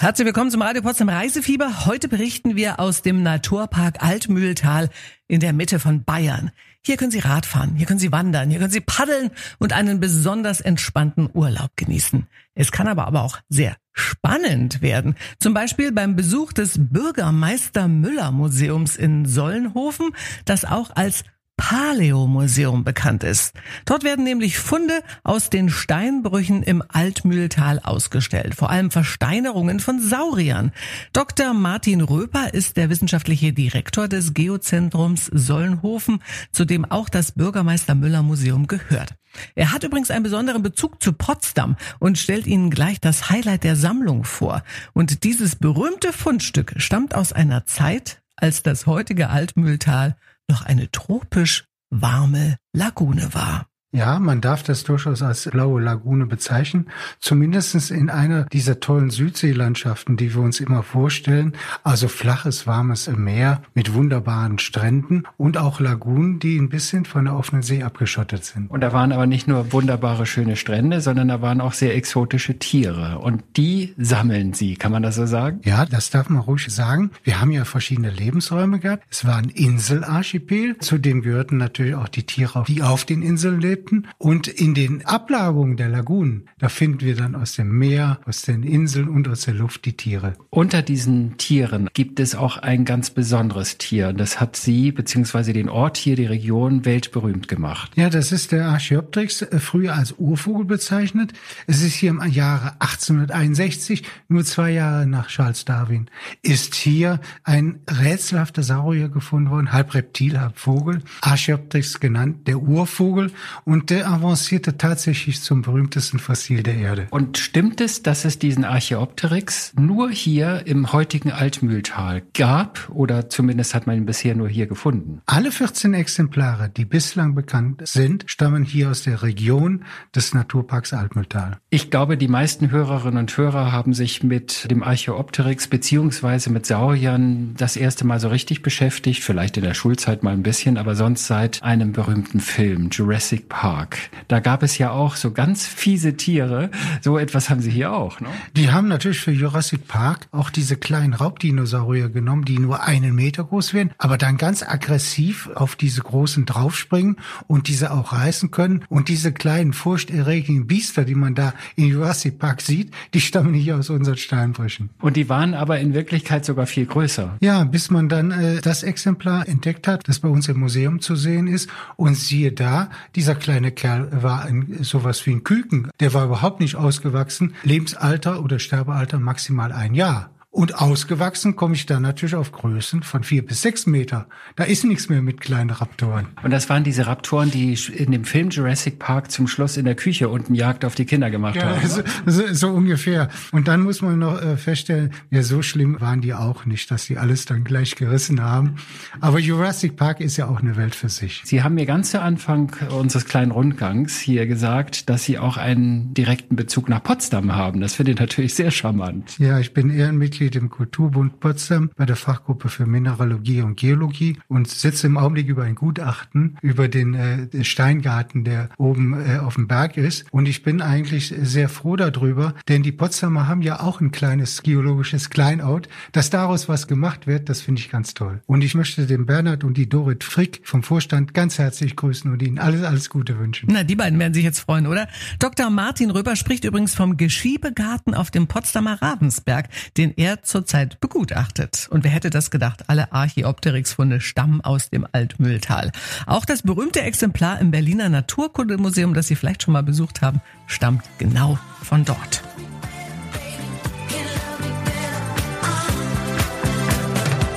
Herzlich 0.03 0.27
willkommen 0.27 0.51
zum 0.51 0.63
Radio 0.63 0.83
Potsdam 0.83 1.09
Reisefieber. 1.09 1.87
Heute 1.87 2.09
berichten 2.09 2.57
wir 2.57 2.81
aus 2.81 3.03
dem 3.03 3.23
Naturpark 3.23 4.03
Altmühltal 4.03 4.89
in 5.29 5.39
der 5.39 5.53
Mitte 5.53 5.79
von 5.79 6.03
Bayern. 6.03 6.51
Hier 6.85 6.97
können 6.97 7.13
Sie 7.13 7.21
Radfahren, 7.21 7.77
hier 7.77 7.87
können 7.87 8.01
Sie 8.01 8.11
wandern, 8.11 8.51
hier 8.51 8.59
können 8.59 8.73
Sie 8.73 8.81
paddeln 8.81 9.31
und 9.61 9.73
einen 9.73 10.01
besonders 10.01 10.61
entspannten 10.61 11.31
Urlaub 11.33 11.71
genießen. 11.77 12.27
Es 12.57 12.73
kann 12.73 12.89
aber, 12.89 13.07
aber 13.07 13.23
auch 13.23 13.39
sehr 13.49 13.77
spannend 13.93 14.83
werden. 14.83 15.15
Zum 15.39 15.55
Beispiel 15.55 15.93
beim 15.93 16.17
Besuch 16.17 16.53
des 16.53 16.81
Bürgermeister 16.81 17.87
Müller 17.87 18.33
Museums 18.33 18.97
in 18.97 19.25
Sollenhofen, 19.25 20.17
das 20.45 20.65
auch 20.65 20.91
als 20.97 21.23
Paleo-Museum 21.63 22.83
bekannt 22.83 23.23
ist. 23.23 23.55
Dort 23.85 24.03
werden 24.03 24.25
nämlich 24.25 24.59
Funde 24.59 25.01
aus 25.23 25.49
den 25.49 25.71
Steinbrüchen 25.71 26.65
im 26.65 26.83
Altmühltal 26.89 27.79
ausgestellt, 27.79 28.57
vor 28.57 28.69
allem 28.69 28.91
Versteinerungen 28.91 29.79
von 29.79 30.01
Sauriern. 30.01 30.73
Dr. 31.13 31.55
Martin 31.55 32.01
Röper 32.01 32.53
ist 32.53 32.77
der 32.77 32.91
wissenschaftliche 32.91 33.53
Direktor 33.53 34.09
des 34.09 34.35
Geozentrums 34.35 35.27
Sollenhofen, 35.27 36.21
zu 36.51 36.65
dem 36.65 36.85
auch 36.85 37.09
das 37.09 37.31
Bürgermeister 37.31 37.95
Müller 37.95 38.23
Museum 38.23 38.67
gehört. 38.67 39.15
Er 39.55 39.71
hat 39.71 39.85
übrigens 39.85 40.11
einen 40.11 40.25
besonderen 40.25 40.65
Bezug 40.65 41.01
zu 41.01 41.13
Potsdam 41.13 41.77
und 42.01 42.19
stellt 42.19 42.49
Ihnen 42.49 42.71
gleich 42.71 43.01
das 43.01 43.31
Highlight 43.31 43.63
der 43.63 43.77
Sammlung 43.77 44.25
vor. 44.25 44.65
Und 44.95 45.23
dieses 45.23 45.55
berühmte 45.55 46.13
Fundstück 46.13 46.75
stammt 46.79 47.15
aus 47.15 47.33
einer 47.33 47.67
Zeit, 47.67 48.21
als 48.35 48.65
das 48.65 48.87
heutige 48.87 49.31
Altmühltal 49.31 50.17
noch 50.51 50.63
eine 50.63 50.91
tropisch 50.91 51.65
warme 51.91 52.57
Lagune 52.73 53.35
war. 53.35 53.67
Ja, 53.95 54.19
man 54.19 54.41
darf 54.41 54.63
das 54.63 54.85
durchaus 54.85 55.21
als 55.21 55.45
blaue 55.51 55.83
Lagune 55.83 56.25
bezeichnen. 56.25 56.87
Zumindestens 57.21 57.91
in 57.91 58.09
einer 58.09 58.45
dieser 58.47 58.81
tollen 58.81 59.11
Südseelandschaften, 59.11 60.17
die 60.17 60.35
wir 60.35 60.41
uns 60.41 60.61
immer 60.61 60.83
vorstellen. 60.83 61.53
Also 61.85 62.09
flaches, 62.09 62.67
warmes 62.67 63.11
Meer 63.15 63.61
mit 63.75 63.93
wunderbaren 63.93 64.59
Stränden 64.59 65.25
und 65.37 65.59
auch 65.59 65.79
Lagunen, 65.79 66.39
die 66.39 66.57
ein 66.57 66.71
bisschen 66.71 67.05
von 67.05 67.27
der 67.27 67.37
offenen 67.37 67.63
See 67.63 67.83
abgeschottet 67.83 68.47
sind. 68.47 68.71
Und 68.71 68.81
da 68.81 68.95
waren 68.95 69.13
aber 69.13 69.27
nicht 69.27 69.47
nur 69.47 69.75
wunderbare, 69.75 70.25
schöne 70.25 70.57
Strände, 70.57 71.03
sondern 71.03 71.29
da 71.29 71.43
waren 71.43 71.61
auch 71.61 71.75
sehr 71.75 71.95
exotische 71.95 72.59
Tiere. 72.59 73.19
Und 73.19 73.45
die 73.59 73.93
sammeln 73.99 74.55
Sie, 74.55 74.77
kann 74.77 74.93
man 74.93 75.03
das 75.03 75.17
so 75.17 75.27
sagen? 75.27 75.61
Ja, 75.65 75.85
das 75.85 76.09
darf 76.09 76.31
man 76.31 76.41
ruhig 76.41 76.67
sagen. 76.73 77.11
Wir 77.25 77.43
haben 77.43 77.51
ja 77.51 77.67
verschiedene 77.67 78.11
Lebensräume 78.11 78.79
gehabt. 78.79 79.05
Es 79.11 79.27
war 79.27 79.37
ein 79.37 79.51
Inselarchipel. 79.51 80.79
Zudem 80.79 81.21
gehörten 81.21 81.59
natürlich 81.59 81.95
auch 81.95 82.09
die 82.09 82.23
Tiere, 82.23 82.65
die 82.67 82.81
auf 82.81 83.05
den 83.05 83.21
Inseln 83.21 83.61
lebten 83.61 83.82
lebten. 83.83 84.09
Und 84.19 84.49
in 84.49 84.75
den 84.75 85.05
Ablagerungen 85.05 85.77
der 85.77 85.89
Lagunen, 85.89 86.49
da 86.59 86.69
finden 86.69 87.01
wir 87.01 87.17
dann 87.17 87.35
aus 87.35 87.55
dem 87.55 87.77
Meer, 87.77 88.21
aus 88.27 88.43
den 88.43 88.63
Inseln 88.63 89.09
und 89.09 89.29
aus 89.29 89.43
der 89.43 89.55
Luft 89.55 89.85
die 89.85 89.97
Tiere. 89.97 90.35
Unter 90.51 90.83
diesen 90.83 91.37
Tieren 91.37 91.89
gibt 91.95 92.21
es 92.21 92.35
auch 92.35 92.59
ein 92.59 92.85
ganz 92.85 93.11
besonderes 93.11 93.79
Tier. 93.79 94.13
Das 94.13 94.41
hat 94.41 94.57
Sie 94.57 94.93
bzw. 94.93 95.53
den 95.53 95.69
Ort 95.69 95.97
hier, 95.97 96.17
die 96.17 96.27
Region, 96.27 96.85
weltberühmt 96.85 97.49
gemacht. 97.49 97.93
Ja, 97.97 98.11
das 98.11 98.33
ist 98.33 98.53
der 98.53 98.67
Archaeopteryx, 98.67 99.43
äh, 99.43 99.59
früher 99.59 99.95
als 99.95 100.13
Urvogel 100.19 100.67
bezeichnet. 100.67 101.33
Es 101.67 101.83
ist 101.83 101.95
hier 101.95 102.11
im 102.11 102.23
Jahre 102.31 102.75
1861, 102.81 104.05
nur 104.29 104.45
zwei 104.45 104.71
Jahre 104.71 105.07
nach 105.07 105.29
Charles 105.29 105.65
Darwin, 105.65 106.09
ist 106.43 106.75
hier 106.75 107.21
ein 107.45 107.81
rätselhafter 107.91 108.63
Saurier 108.63 109.09
gefunden 109.09 109.51
worden, 109.51 109.73
halb 109.73 109.95
Reptil, 109.95 110.39
halb 110.41 110.59
Vogel, 110.59 111.03
Archaeopteryx 111.21 112.01
genannt, 112.01 112.47
der 112.47 112.59
Urvogel. 112.59 113.33
Und 113.65 113.72
der 113.81 114.09
avancierte 114.09 114.77
tatsächlich 114.77 115.41
zum 115.41 115.63
berühmtesten 115.63 116.19
Fossil 116.19 116.63
der 116.63 116.77
Erde. 116.77 117.07
Und 117.11 117.39
stimmt 117.39 117.81
es, 117.81 118.03
dass 118.03 118.25
es 118.25 118.39
diesen 118.39 118.65
Archaeopteryx 118.65 119.73
nur 119.79 120.11
hier 120.11 120.67
im 120.67 120.93
heutigen 120.93 121.33
Altmühltal 121.33 122.23
gab? 122.35 122.91
Oder 122.91 123.29
zumindest 123.29 123.75
hat 123.75 123.87
man 123.87 123.97
ihn 123.97 124.07
bisher 124.07 124.35
nur 124.35 124.49
hier 124.49 124.67
gefunden? 124.67 125.23
Alle 125.27 125.51
14 125.51 125.95
Exemplare, 125.95 126.69
die 126.69 126.85
bislang 126.85 127.35
bekannt 127.35 127.83
sind, 127.85 128.25
stammen 128.27 128.65
hier 128.65 128.91
aus 128.91 129.03
der 129.03 129.23
Region 129.23 129.85
des 130.15 130.35
Naturparks 130.35 130.93
Altmühltal. 130.93 131.59
Ich 131.71 131.91
glaube, 131.91 132.17
die 132.17 132.29
meisten 132.29 132.71
Hörerinnen 132.71 133.19
und 133.19 133.37
Hörer 133.37 133.73
haben 133.73 133.95
sich 133.95 134.23
mit 134.23 134.71
dem 134.71 134.83
Archaeopteryx 134.83 135.69
beziehungsweise 135.69 136.51
mit 136.51 136.67
Sauriern 136.67 137.55
das 137.57 137.77
erste 137.77 138.07
Mal 138.07 138.21
so 138.21 138.29
richtig 138.29 138.63
beschäftigt, 138.63 139.23
vielleicht 139.23 139.57
in 139.57 139.63
der 139.63 139.75
Schulzeit 139.75 140.23
mal 140.23 140.33
ein 140.33 140.43
bisschen, 140.43 140.77
aber 140.77 140.95
sonst 140.95 141.27
seit 141.27 141.63
einem 141.63 141.93
berühmten 141.93 142.41
Film, 142.41 142.89
Jurassic 142.91 143.49
Park. 143.49 143.62
Park. 143.63 144.11
Da 144.27 144.41
gab 144.41 144.65
es 144.65 144.77
ja 144.79 144.91
auch 144.91 145.15
so 145.15 145.31
ganz 145.31 145.69
fiese 145.69 146.17
Tiere. 146.17 146.73
So 147.01 147.17
etwas 147.17 147.49
haben 147.49 147.61
sie 147.61 147.71
hier 147.71 147.93
auch, 147.93 148.19
ne? 148.19 148.27
Die 148.57 148.73
haben 148.73 148.89
natürlich 148.89 149.21
für 149.21 149.31
Jurassic 149.31 149.87
Park 149.87 150.27
auch 150.33 150.51
diese 150.51 150.75
kleinen 150.75 151.15
Raubdinosaurier 151.15 152.09
genommen, 152.09 152.45
die 152.45 152.59
nur 152.59 152.83
einen 152.83 153.15
Meter 153.15 153.45
groß 153.45 153.73
werden, 153.73 153.93
aber 153.99 154.19
dann 154.19 154.37
ganz 154.37 154.65
aggressiv 154.65 155.49
auf 155.55 155.77
diese 155.77 156.01
großen 156.01 156.45
draufspringen 156.45 157.19
und 157.47 157.69
diese 157.69 157.93
auch 157.93 158.13
reißen 158.13 158.51
können. 158.51 158.85
Und 158.89 159.07
diese 159.07 159.31
kleinen 159.31 159.73
furchterregenden 159.73 160.67
Biester, 160.67 161.05
die 161.05 161.15
man 161.15 161.37
da 161.37 161.55
in 161.77 161.87
Jurassic 161.87 162.41
Park 162.41 162.63
sieht, 162.63 162.93
die 163.15 163.21
stammen 163.21 163.55
hier 163.55 163.77
aus 163.77 163.91
unseren 163.91 164.17
Steinbrüchen. 164.17 164.91
Und 165.01 165.17
die 165.17 165.29
waren 165.29 165.55
aber 165.55 165.79
in 165.79 165.95
Wirklichkeit 165.95 166.45
sogar 166.45 166.67
viel 166.67 166.87
größer. 166.87 167.37
Ja, 167.41 167.63
bis 167.63 167.93
man 167.93 168.09
dann 168.09 168.33
äh, 168.33 168.61
das 168.61 168.83
Exemplar 168.83 169.47
entdeckt 169.47 169.87
hat, 169.87 170.09
das 170.09 170.19
bei 170.19 170.29
uns 170.29 170.49
im 170.49 170.59
Museum 170.59 171.01
zu 171.01 171.15
sehen 171.15 171.47
ist. 171.47 171.71
Und 171.95 172.17
siehe 172.17 172.51
da, 172.51 172.91
dieser 173.15 173.37
kleine 173.37 173.52
kleine 173.53 173.73
Kerl 173.73 174.23
war 174.23 174.47
ein, 174.47 174.79
sowas 174.81 175.27
wie 175.27 175.33
ein 175.33 175.45
Küken. 175.45 175.91
Der 176.01 176.15
war 176.15 176.25
überhaupt 176.25 176.61
nicht 176.61 176.77
ausgewachsen. 176.77 177.55
Lebensalter 177.65 178.43
oder 178.43 178.59
Sterbealter 178.59 179.19
maximal 179.19 179.73
ein 179.73 179.93
Jahr. 179.95 180.31
Und 180.55 180.75
ausgewachsen 180.79 181.57
komme 181.57 181.75
ich 181.75 181.87
dann 181.87 182.03
natürlich 182.03 182.35
auf 182.35 182.53
Größen 182.53 183.03
von 183.03 183.25
vier 183.25 183.43
bis 183.43 183.63
sechs 183.63 183.87
Meter. 183.87 184.27
Da 184.55 184.65
ist 184.65 184.85
nichts 184.85 185.09
mehr 185.09 185.23
mit 185.23 185.41
kleinen 185.41 185.71
Raptoren. 185.71 186.27
Und 186.43 186.51
das 186.51 186.69
waren 186.69 186.85
diese 186.85 187.07
Raptoren, 187.07 187.51
die 187.51 187.73
in 187.97 188.13
dem 188.13 188.25
Film 188.25 188.51
Jurassic 188.51 188.99
Park 188.99 189.31
zum 189.31 189.49
Schluss 189.49 189.79
in 189.79 189.87
der 189.87 189.95
Küche 189.95 190.29
unten 190.29 190.55
Jagd 190.55 190.85
auf 190.85 190.95
die 190.95 191.07
Kinder 191.07 191.31
gemacht 191.31 191.57
ja, 191.57 191.75
haben. 191.75 191.89
So, 191.89 192.03
so, 192.27 192.53
so, 192.53 192.69
ungefähr. 192.69 193.31
Und 193.53 193.67
dann 193.67 193.81
muss 193.81 194.03
man 194.03 194.19
noch 194.19 194.43
äh, 194.43 194.59
feststellen, 194.59 195.13
ja, 195.31 195.43
so 195.43 195.63
schlimm 195.63 196.03
waren 196.03 196.21
die 196.21 196.35
auch 196.35 196.67
nicht, 196.67 196.91
dass 196.91 197.07
die 197.07 197.17
alles 197.17 197.47
dann 197.47 197.65
gleich 197.65 197.97
gerissen 197.97 198.43
haben. 198.43 198.77
Aber 199.23 199.39
Jurassic 199.39 199.97
Park 199.97 200.21
ist 200.21 200.37
ja 200.37 200.49
auch 200.49 200.61
eine 200.61 200.77
Welt 200.77 200.95
für 200.95 201.09
sich. 201.09 201.41
Sie 201.47 201.63
haben 201.63 201.77
mir 201.77 201.87
ganz 201.87 202.11
zu 202.11 202.21
Anfang 202.21 202.77
unseres 202.91 203.25
kleinen 203.25 203.53
Rundgangs 203.53 204.21
hier 204.21 204.47
gesagt, 204.47 205.09
dass 205.09 205.25
Sie 205.25 205.39
auch 205.39 205.57
einen 205.57 206.13
direkten 206.13 206.57
Bezug 206.57 206.91
nach 206.91 207.03
Potsdam 207.03 207.57
haben. 207.57 207.81
Das 207.81 207.95
finde 207.95 208.13
ich 208.13 208.19
natürlich 208.19 208.55
sehr 208.55 208.71
charmant. 208.71 209.39
Ja, 209.39 209.59
ich 209.59 209.73
bin 209.73 209.89
Ehrenmitglied 209.89 210.42
Mitglied 210.43 210.57
im 210.57 210.71
Kulturbund 210.71 211.39
Potsdam 211.39 211.91
bei 211.97 212.05
der 212.05 212.17
Fachgruppe 212.17 212.69
für 212.69 212.85
Mineralogie 212.85 213.63
und 213.63 213.77
Geologie 213.77 214.39
und 214.49 214.69
sitze 214.69 215.07
im 215.07 215.17
Augenblick 215.17 215.47
über 215.47 215.63
ein 215.63 215.77
Gutachten 215.77 216.59
über 216.63 216.89
den 216.89 217.15
äh, 217.15 217.65
Steingarten, 217.65 218.43
der 218.43 218.71
oben 218.77 219.15
äh, 219.15 219.39
auf 219.39 219.55
dem 219.55 219.69
Berg 219.69 219.97
ist. 219.97 220.25
Und 220.33 220.47
ich 220.47 220.65
bin 220.65 220.83
eigentlich 220.83 221.33
sehr 221.41 221.69
froh 221.69 221.95
darüber, 221.95 222.55
denn 222.69 222.83
die 222.83 222.91
Potsdamer 222.91 223.47
haben 223.47 223.63
ja 223.63 223.79
auch 223.81 224.01
ein 224.01 224.11
kleines 224.11 224.63
geologisches 224.65 225.31
Kleinout. 225.31 225.83
Dass 226.11 226.31
daraus 226.31 226.69
was 226.69 226.89
gemacht 226.89 227.29
wird, 227.29 227.49
das 227.49 227.61
finde 227.61 227.81
ich 227.81 227.89
ganz 227.89 228.15
toll. 228.15 228.43
Und 228.47 228.65
ich 228.65 228.75
möchte 228.75 229.07
den 229.07 229.27
Bernhard 229.27 229.63
und 229.63 229.77
die 229.77 229.89
Dorit 229.89 230.25
Frick 230.25 230.63
vom 230.65 230.83
Vorstand 230.83 231.35
ganz 231.35 231.59
herzlich 231.59 231.95
grüßen 231.95 232.33
und 232.33 232.43
ihnen 232.43 232.59
alles, 232.59 232.83
alles 232.83 233.11
Gute 233.11 233.39
wünschen. 233.39 233.69
Na, 233.71 233.85
die 233.85 233.95
beiden 233.95 234.19
werden 234.19 234.35
sich 234.35 234.45
jetzt 234.45 234.61
freuen, 234.61 234.89
oder? 234.89 235.07
Dr. 235.39 235.71
Martin 235.71 236.11
Röber 236.11 236.35
spricht 236.35 236.65
übrigens 236.65 236.97
vom 236.97 237.17
Geschiebegarten 237.17 238.15
auf 238.15 238.33
dem 238.33 238.49
Potsdamer 238.49 239.01
Ravensberg, 239.01 239.69
den 239.97 240.13
er 240.17 240.32
zurzeit 240.41 240.99
begutachtet. 241.01 241.89
Und 241.91 242.05
wer 242.05 242.11
hätte 242.11 242.31
das 242.31 242.51
gedacht? 242.51 242.85
Alle 242.89 243.13
Archaeopteryx-Funde 243.13 244.21
stammen 244.21 244.63
aus 244.63 244.89
dem 244.89 245.07
Altmühltal. 245.13 245.93
Auch 246.27 246.47
das 246.47 246.63
berühmte 246.63 247.03
Exemplar 247.03 247.61
im 247.61 247.71
Berliner 247.71 248.09
Naturkundemuseum, 248.09 249.13
das 249.13 249.27
Sie 249.27 249.37
vielleicht 249.37 249.63
schon 249.63 249.73
mal 249.73 249.83
besucht 249.83 250.23
haben, 250.23 250.41
stammt 250.67 251.05
genau 251.19 251.59
von 251.83 252.05
dort. 252.05 252.43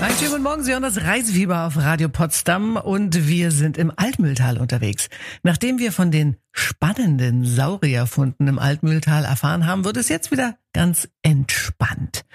Einen 0.05 0.15
schönen 0.17 0.31
guten 0.31 0.43
Morgen, 0.43 0.63
Sie 0.63 0.71
hören 0.71 0.83
das 0.83 1.01
Reisefieber 1.01 1.65
auf 1.65 1.77
Radio 1.77 2.09
Potsdam 2.09 2.77
und 2.77 3.27
wir 3.27 3.49
sind 3.51 3.75
im 3.77 3.91
Altmühltal 3.95 4.59
unterwegs. 4.59 5.09
Nachdem 5.41 5.79
wir 5.79 5.91
von 5.91 6.11
den 6.11 6.37
spannenden 6.51 7.43
Saurierfunden 7.43 8.47
im 8.47 8.59
Altmühltal 8.59 9.25
erfahren 9.25 9.65
haben, 9.65 9.83
wird 9.83 9.97
es 9.97 10.07
jetzt 10.07 10.31
wieder 10.31 10.57
ganz 10.75 11.07
entspannt. 11.21 12.25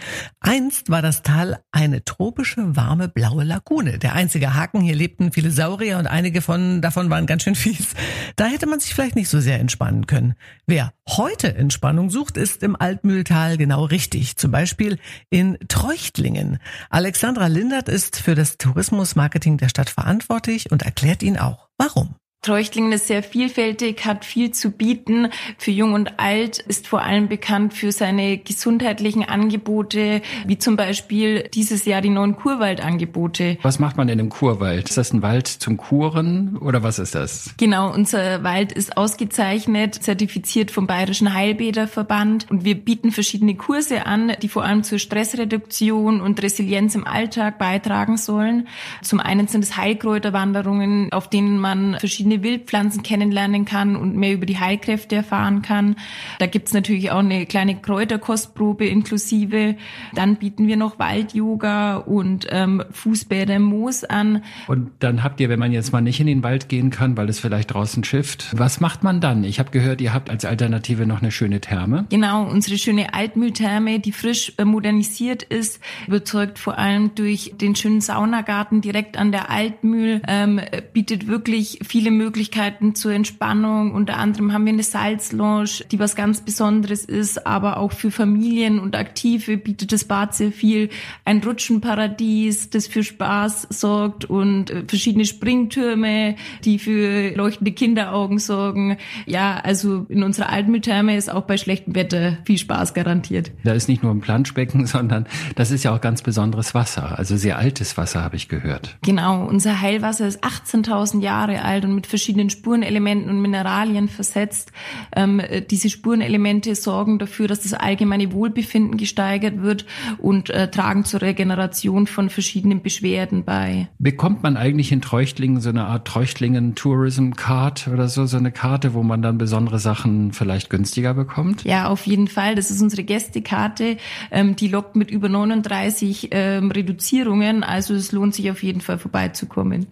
Einst 0.41 0.89
war 0.89 1.03
das 1.03 1.23
Tal 1.23 1.63
eine 1.73 2.07
tropische, 2.07 2.75
warme, 2.75 3.07
blaue 3.07 3.45
Lagune. 3.45 3.99
Der 3.99 4.15
einzige 4.15 4.55
Haken, 4.55 4.81
hier 4.81 4.95
lebten 4.95 5.31
viele 5.31 5.51
Saurier 5.51 5.99
und 5.99 6.07
einige 6.07 6.41
von, 6.41 6.81
davon 6.81 7.11
waren 7.11 7.27
ganz 7.27 7.43
schön 7.43 7.55
fies. 7.55 7.89
Da 8.37 8.47
hätte 8.47 8.67
man 8.67 8.81
sich 8.81 8.95
vielleicht 8.95 9.15
nicht 9.15 9.29
so 9.29 9.41
sehr 9.41 9.61
entspannen 9.61 10.07
können. 10.07 10.37
Wer 10.67 10.95
heute 11.07 11.55
Entspannung 11.55 12.09
sucht, 12.09 12.39
ist 12.39 12.63
im 12.63 12.77
Altmühltal 12.77 13.59
genau 13.59 13.85
richtig. 13.85 14.39
Zum 14.39 14.51
Beispiel 14.51 14.99
in 15.29 15.59
Treuchtlingen. 15.69 16.61
Alexandra 16.89 17.47
Lindert 17.47 17.91
ist 17.91 18.17
für 18.17 18.35
das 18.35 18.57
Tourismusmarketing 18.57 19.59
der 19.59 19.69
Stadt 19.69 19.91
verantwortlich 19.91 20.73
und 20.73 20.81
erklärt 20.81 21.23
Ihnen 21.23 21.37
auch, 21.37 21.69
warum. 21.77 22.15
Treuchtlingen 22.43 22.93
ist 22.93 23.07
sehr 23.07 23.23
vielfältig, 23.23 24.07
hat 24.07 24.25
viel 24.25 24.51
zu 24.53 24.71
bieten. 24.71 25.29
Für 25.59 25.73
Jung 25.73 25.93
und 25.93 26.19
Alt 26.19 26.59
ist 26.59 26.89
vor 26.89 27.03
allem 27.03 27.29
bekannt 27.29 27.75
für 27.75 27.93
seine 27.93 28.39
gesundheitlichen 28.39 29.25
Angebote, 29.25 30.23
wie 30.47 30.57
zum 30.57 30.75
Beispiel 30.75 31.51
dieses 31.53 31.85
Jahr 31.85 32.01
die 32.01 32.09
neuen 32.09 32.37
Kurwaldangebote. 32.37 33.59
Was 33.61 33.79
macht 33.79 33.99
man 33.99 34.09
denn 34.09 34.19
im 34.19 34.31
Kurwald? 34.31 34.89
Ist 34.89 34.97
das 34.97 35.13
ein 35.13 35.21
Wald 35.21 35.49
zum 35.49 35.77
Kuren 35.77 36.57
oder 36.57 36.83
was 36.83 36.99
ist 36.99 37.15
das? 37.15 37.53
Genau, 37.59 37.93
unser 37.93 38.43
Wald 38.43 38.73
ist 38.73 38.97
ausgezeichnet, 38.97 39.97
zertifiziert 39.97 40.71
vom 40.71 40.87
Bayerischen 40.87 41.35
Heilbäderverband 41.35 42.51
und 42.51 42.65
wir 42.65 42.75
bieten 42.75 43.11
verschiedene 43.11 43.55
Kurse 43.55 44.07
an, 44.07 44.33
die 44.41 44.49
vor 44.49 44.65
allem 44.65 44.83
zur 44.83 44.99
Stressreduktion 44.99 46.23
und 46.23 46.43
Resilienz 46.43 46.95
im 46.95 47.07
Alltag 47.07 47.59
beitragen 47.59 48.17
sollen. 48.17 48.67
Zum 49.03 49.21
einen 49.21 49.47
sind 49.47 49.63
es 49.63 49.77
Heilkräuterwanderungen, 49.77 51.13
auf 51.13 51.29
denen 51.29 51.59
man 51.59 51.99
verschiedene 51.99 52.30
verschiedene 52.31 52.43
Wildpflanzen 52.43 53.03
kennenlernen 53.03 53.65
kann 53.65 53.97
und 53.97 54.17
mehr 54.17 54.33
über 54.33 54.47
die 54.47 54.59
Heilkräfte 54.59 55.17
erfahren 55.17 55.63
kann. 55.63 55.97
Da 56.39 56.47
gibt's 56.47 56.73
natürlich 56.73 57.11
auch 57.11 57.19
eine 57.19 57.47
kleine 57.47 57.77
Kräuterkostprobe 57.77 58.87
inklusive. 58.87 59.77
Dann 60.15 60.37
bieten 60.37 60.67
wir 60.67 60.77
noch 60.77 60.99
Wald-Yoga 60.99 61.97
und 61.97 62.47
ähm, 62.51 62.83
Fußbäder 62.91 63.57
im 63.57 63.63
Moos 63.63 64.05
an. 64.05 64.43
Und 64.69 64.91
dann 65.01 65.23
habt 65.23 65.41
ihr, 65.41 65.49
wenn 65.49 65.59
man 65.59 65.73
jetzt 65.73 65.93
mal 65.93 66.01
nicht 66.01 66.21
in 66.21 66.27
den 66.27 66.43
Wald 66.43 66.69
gehen 66.69 66.91
kann, 66.91 67.17
weil 67.17 67.29
es 67.29 67.41
vielleicht 67.41 67.75
draußen 67.75 68.05
schifft, 68.05 68.49
was 68.57 68.81
macht 68.81 69.03
man 69.03 69.21
dann? 69.21 69.45
Ich 69.45 69.59
habe 69.59 69.71
gehört, 69.71 70.01
ihr 70.01 70.15
habt 70.15 70.31
als 70.31 70.45
Alternative 70.45 71.07
noch 71.07 71.21
eine 71.21 71.33
schöne 71.33 71.61
Therme. 71.61 72.07
Genau, 72.11 72.49
unsere 72.49 72.79
schöne 72.79 73.15
Altmühltherme, 73.15 73.99
die 73.99 74.13
frisch 74.13 74.53
äh, 74.59 74.65
modernisiert 74.65 75.43
ist, 75.43 75.81
überzeugt 76.07 76.59
vor 76.59 76.79
allem 76.79 77.15
durch 77.15 77.55
den 77.61 77.75
schönen 77.75 78.01
Saunagarten 78.01 78.81
direkt 78.81 79.17
an 79.17 79.33
der 79.33 79.51
Altmühl, 79.51 80.23
ähm, 80.29 80.61
bietet 80.93 81.27
wirklich 81.27 81.81
viele 81.83 82.11
Möglichkeiten 82.21 82.95
zur 82.95 83.13
Entspannung. 83.13 83.95
Unter 83.95 84.19
anderem 84.19 84.53
haben 84.53 84.67
wir 84.67 84.75
eine 84.75 84.83
Salzlounge, 84.83 85.85
die 85.91 85.99
was 85.99 86.15
ganz 86.15 86.43
Besonderes 86.43 87.07
ist, 87.07 87.47
aber 87.47 87.79
auch 87.79 87.93
für 87.93 88.11
Familien 88.11 88.79
und 88.79 88.95
Aktive 88.95 89.57
bietet 89.57 89.93
das 89.93 90.05
Bad 90.05 90.35
sehr 90.35 90.53
viel. 90.53 90.91
Ein 91.25 91.43
Rutschenparadies, 91.43 92.69
das 92.69 92.89
für 92.89 93.03
Spaß 93.03 93.69
sorgt 93.71 94.27
und 94.27 94.71
äh, 94.71 94.85
verschiedene 94.87 95.25
Springtürme, 95.25 96.37
die 96.65 96.79
für 96.79 97.35
leuchtende 97.35 97.73
Kinderaugen 97.73 98.39
sorgen. 98.39 98.99
Ja, 99.25 99.57
also 99.57 100.05
in 100.11 100.23
unserer 100.23 100.51
Altmühltherme 100.51 101.17
ist 101.17 101.33
auch 101.33 101.45
bei 101.45 101.57
schlechtem 101.57 101.95
Wetter 101.95 102.37
viel 102.45 102.59
Spaß 102.59 102.93
garantiert. 102.93 103.51
Da 103.65 103.73
ist 103.73 103.89
nicht 103.89 104.03
nur 104.03 104.13
ein 104.13 104.21
Planschbecken, 104.21 104.87
sondern 104.95 105.27
das 105.55 105.71
ist 105.71 105.85
ja 105.85 105.95
auch 105.95 106.03
ganz 106.03 106.21
besonderes 106.21 106.75
Wasser, 106.75 107.19
also 107.19 107.39
sehr 107.39 107.57
altes 107.57 107.97
Wasser, 107.97 108.23
habe 108.23 108.37
ich 108.37 108.49
gehört. 108.49 108.99
Genau, 109.03 109.47
unser 109.47 109.81
Heilwasser 109.81 110.27
ist 110.27 110.45
18.000 110.45 111.23
Jahre 111.23 111.63
alt 111.63 111.87
und 111.87 111.95
mit 111.95 112.10
verschiedenen 112.11 112.51
Spurenelementen 112.51 113.31
und 113.31 113.41
Mineralien 113.41 114.09
versetzt. 114.09 114.73
Ähm, 115.17 115.41
diese 115.71 115.89
Spurenelemente 115.89 116.75
sorgen 116.75 117.19
dafür, 117.19 117.49
dass 117.49 117.61
das 117.61 117.73
allgemeine 117.75 118.33
Wohlbefinden 118.33 118.97
gesteigert 118.97 119.63
wird 119.63 119.87
und 120.19 120.51
äh, 120.51 120.71
tragen 120.71 121.05
zur 121.05 121.23
Regeneration 121.23 122.07
von 122.07 122.29
verschiedenen 122.29 122.83
Beschwerden 122.83 123.45
bei. 123.45 123.89
Bekommt 123.99 124.43
man 124.43 124.57
eigentlich 124.57 124.93
in 124.93 125.01
Treuchtlingen 125.01 125.61
so 125.61 125.71
eine 125.71 125.87
Art 125.87 126.07
Treuchtlingen 126.07 126.75
Tourism 126.75 127.31
Card 127.33 127.89
oder 127.89 128.09
so, 128.09 128.27
so 128.27 128.37
eine 128.37 128.53
Karte, 128.53 128.95
wo 128.95 129.03
man 129.03 129.23
dann 129.23 129.39
besondere 129.39 129.79
Sachen 129.79 130.33
vielleicht 130.33 130.71
günstiger 130.71 131.15
bekommt? 131.15 131.65
Ja, 131.65 131.89
auf 131.89 132.07
jeden 132.07 132.29
Fall. 132.29 132.55
Das 132.55 132.71
ist 132.71 132.83
unsere 132.83 133.05
Gästekarte. 133.05 133.97
Ähm, 134.31 134.57
die 134.57 134.69
lockt 134.69 134.97
mit 134.97 135.11
über 135.11 135.29
39 135.29 136.29
ähm, 136.33 136.71
Reduzierungen. 136.71 137.63
Also 137.63 137.95
es 137.95 138.13
lohnt 138.13 138.35
sich 138.35 138.51
auf 138.51 138.63
jeden 138.63 138.81
Fall 138.81 138.99
vorbeizukommen. 138.99 139.87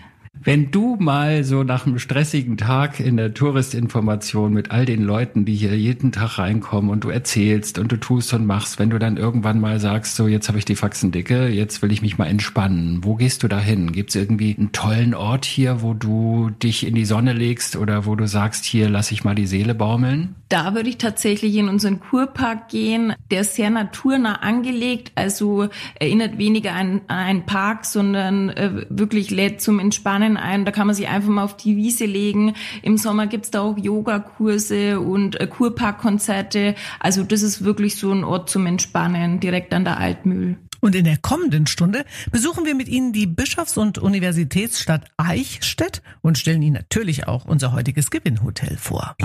Wenn 0.45 0.71
du 0.71 0.97
mal 0.99 1.45
so 1.45 1.62
nach 1.62 1.87
einem 1.87 1.99
stressigen 1.99 2.57
Tag 2.57 3.00
in 3.00 3.16
der 3.16 3.35
Touristinformation 3.35 4.52
mit 4.52 4.71
all 4.71 4.85
den 4.85 5.02
Leuten, 5.02 5.45
die 5.45 5.54
hier 5.54 5.76
jeden 5.76 6.12
Tag 6.12 6.38
reinkommen 6.38 6.90
und 6.90 7.04
du 7.04 7.11
erzählst 7.11 7.78
und 7.78 7.90
du 7.90 7.97
tust 7.97 8.33
und 8.35 8.47
machst, 8.47 8.78
wenn 8.78 8.90
du 8.90 8.99
dann 8.99 9.16
irgendwann 9.16 9.61
mal 9.61 9.80
sagst, 9.80 10.16
so 10.16 10.28
jetzt 10.28 10.49
habe 10.49 10.59
ich 10.59 10.64
die 10.64 10.76
Faxen 10.76 11.11
dicke, 11.11 11.49
jetzt 11.49 11.83
will 11.83 11.92
ich 11.92 12.02
mich 12.02 12.18
mal 12.18 12.26
entspannen, 12.26 13.00
wo 13.02 13.16
gehst 13.16 13.42
du 13.42 13.49
da 13.49 13.59
hin? 13.59 13.92
Gibt 13.92 14.11
es 14.11 14.16
irgendwie 14.16 14.54
einen 14.57 14.73
tollen 14.73 15.14
Ort 15.14 15.45
hier, 15.45 15.83
wo 15.83 15.95
du 15.95 16.50
dich 16.62 16.87
in 16.87 16.95
die 16.95 17.04
Sonne 17.04 17.33
legst 17.33 17.76
oder 17.76 18.07
wo 18.07 18.14
du 18.14 18.26
sagst, 18.26 18.64
hier 18.64 18.88
lass 18.88 19.11
ich 19.11 19.25
mal 19.25 19.35
die 19.35 19.47
Seele 19.47 19.75
baumeln? 19.75 20.35
Da 20.49 20.75
würde 20.75 20.88
ich 20.88 20.98
tatsächlich 20.98 21.57
in 21.57 21.68
unseren 21.68 22.01
Kurpark 22.01 22.68
gehen. 22.68 23.12
Der 23.31 23.42
ist 23.42 23.55
sehr 23.55 23.70
naturnah 23.70 24.37
angelegt, 24.37 25.12
also 25.14 25.68
erinnert 25.98 26.38
weniger 26.38 26.72
an, 26.72 27.03
einen 27.09 27.44
Park, 27.44 27.85
sondern 27.85 28.48
äh, 28.51 28.87
wirklich 28.88 29.31
lädt 29.31 29.61
zum 29.61 29.79
Entspannen 29.79 30.28
ein. 30.37 30.64
Da 30.64 30.73
kann 30.73 30.87
man 30.87 30.95
sich 30.95 31.09
einfach 31.09 31.29
mal 31.31 31.45
auf 31.45 31.57
die 31.57 31.77
Wiese 31.77 32.05
legen. 32.05 32.55
Im 32.83 32.99
Sommer 32.99 33.27
gibt's 33.27 33.51
da 33.51 33.62
auch 33.62 33.79
Yogakurse 33.79 35.01
und 35.01 35.41
äh, 35.41 35.47
Kurparkkonzerte. 35.47 36.75
Also 37.01 37.23
das 37.25 37.43
ist 37.43 37.64
wirklich 37.64 37.97
so 37.97 38.12
ein 38.12 38.25
Ort 38.25 38.51
zum 38.51 38.67
Entspannen, 38.67 39.41
direkt 39.41 39.73
an 39.75 39.85
der 39.85 39.99
Altmühl. 39.99 40.57
Und 40.81 40.95
in 40.95 41.05
der 41.05 41.17
kommenden 41.17 41.67
Stunde 41.67 42.05
besuchen 42.31 42.64
wir 42.64 42.75
mit 42.75 42.88
Ihnen 42.88 43.12
die 43.12 43.27
Bischofs- 43.27 43.77
und 43.77 43.99
Universitätsstadt 43.99 45.07
Eichstätt 45.17 46.03
und 46.21 46.38
stellen 46.38 46.62
Ihnen 46.62 46.75
natürlich 46.75 47.27
auch 47.27 47.45
unser 47.45 47.73
heutiges 47.73 48.11
Gewinnhotel 48.11 48.77
vor. 48.77 49.17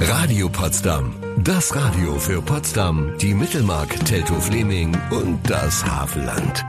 Radio 0.00 0.48
Potsdam. 0.48 1.14
Das 1.38 1.74
Radio 1.74 2.18
für 2.18 2.40
Potsdam, 2.42 3.12
die 3.20 3.34
Mittelmark, 3.34 3.88
Teltow-Fleming 4.04 4.96
und 5.10 5.38
das 5.48 5.84
Havelland. 5.84 6.64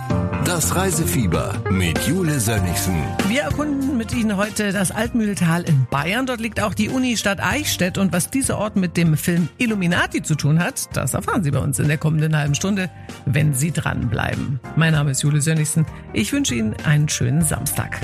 Das 0.45 0.75
Reisefieber 0.75 1.61
mit 1.69 1.97
Jule 2.07 2.39
Sönnigsen. 2.39 2.95
Wir 3.27 3.43
erkunden 3.43 3.97
mit 3.97 4.13
Ihnen 4.13 4.35
heute 4.35 4.71
das 4.71 4.91
Altmühltal 4.91 5.63
in 5.63 5.85
Bayern. 5.89 6.25
Dort 6.25 6.39
liegt 6.39 6.61
auch 6.61 6.73
die 6.73 6.89
Unistadt 6.89 7.39
Eichstätt. 7.41 7.97
Und 7.97 8.13
was 8.13 8.29
dieser 8.29 8.57
Ort 8.57 8.75
mit 8.75 8.97
dem 8.97 9.15
Film 9.15 9.49
Illuminati 9.57 10.21
zu 10.21 10.35
tun 10.35 10.59
hat, 10.59 10.95
das 10.95 11.13
erfahren 11.13 11.43
Sie 11.43 11.51
bei 11.51 11.59
uns 11.59 11.79
in 11.79 11.87
der 11.87 11.97
kommenden 11.97 12.35
halben 12.35 12.55
Stunde, 12.55 12.89
wenn 13.25 13.53
Sie 13.53 13.71
dranbleiben. 13.71 14.59
Mein 14.75 14.93
Name 14.93 15.11
ist 15.11 15.21
Jule 15.21 15.41
Sönnigsen. 15.41 15.85
Ich 16.13 16.33
wünsche 16.33 16.55
Ihnen 16.55 16.75
einen 16.83 17.09
schönen 17.09 17.41
Samstag. 17.41 17.99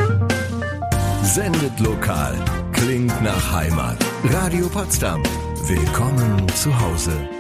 Sendet 1.24 1.80
lokal. 1.80 2.36
Klingt 2.74 3.22
nach 3.24 3.52
Heimat. 3.54 3.98
Radio 4.24 4.68
Potsdam. 4.68 5.24
Willkommen 5.70 6.48
zu 6.56 6.80
Hause. 6.80 7.39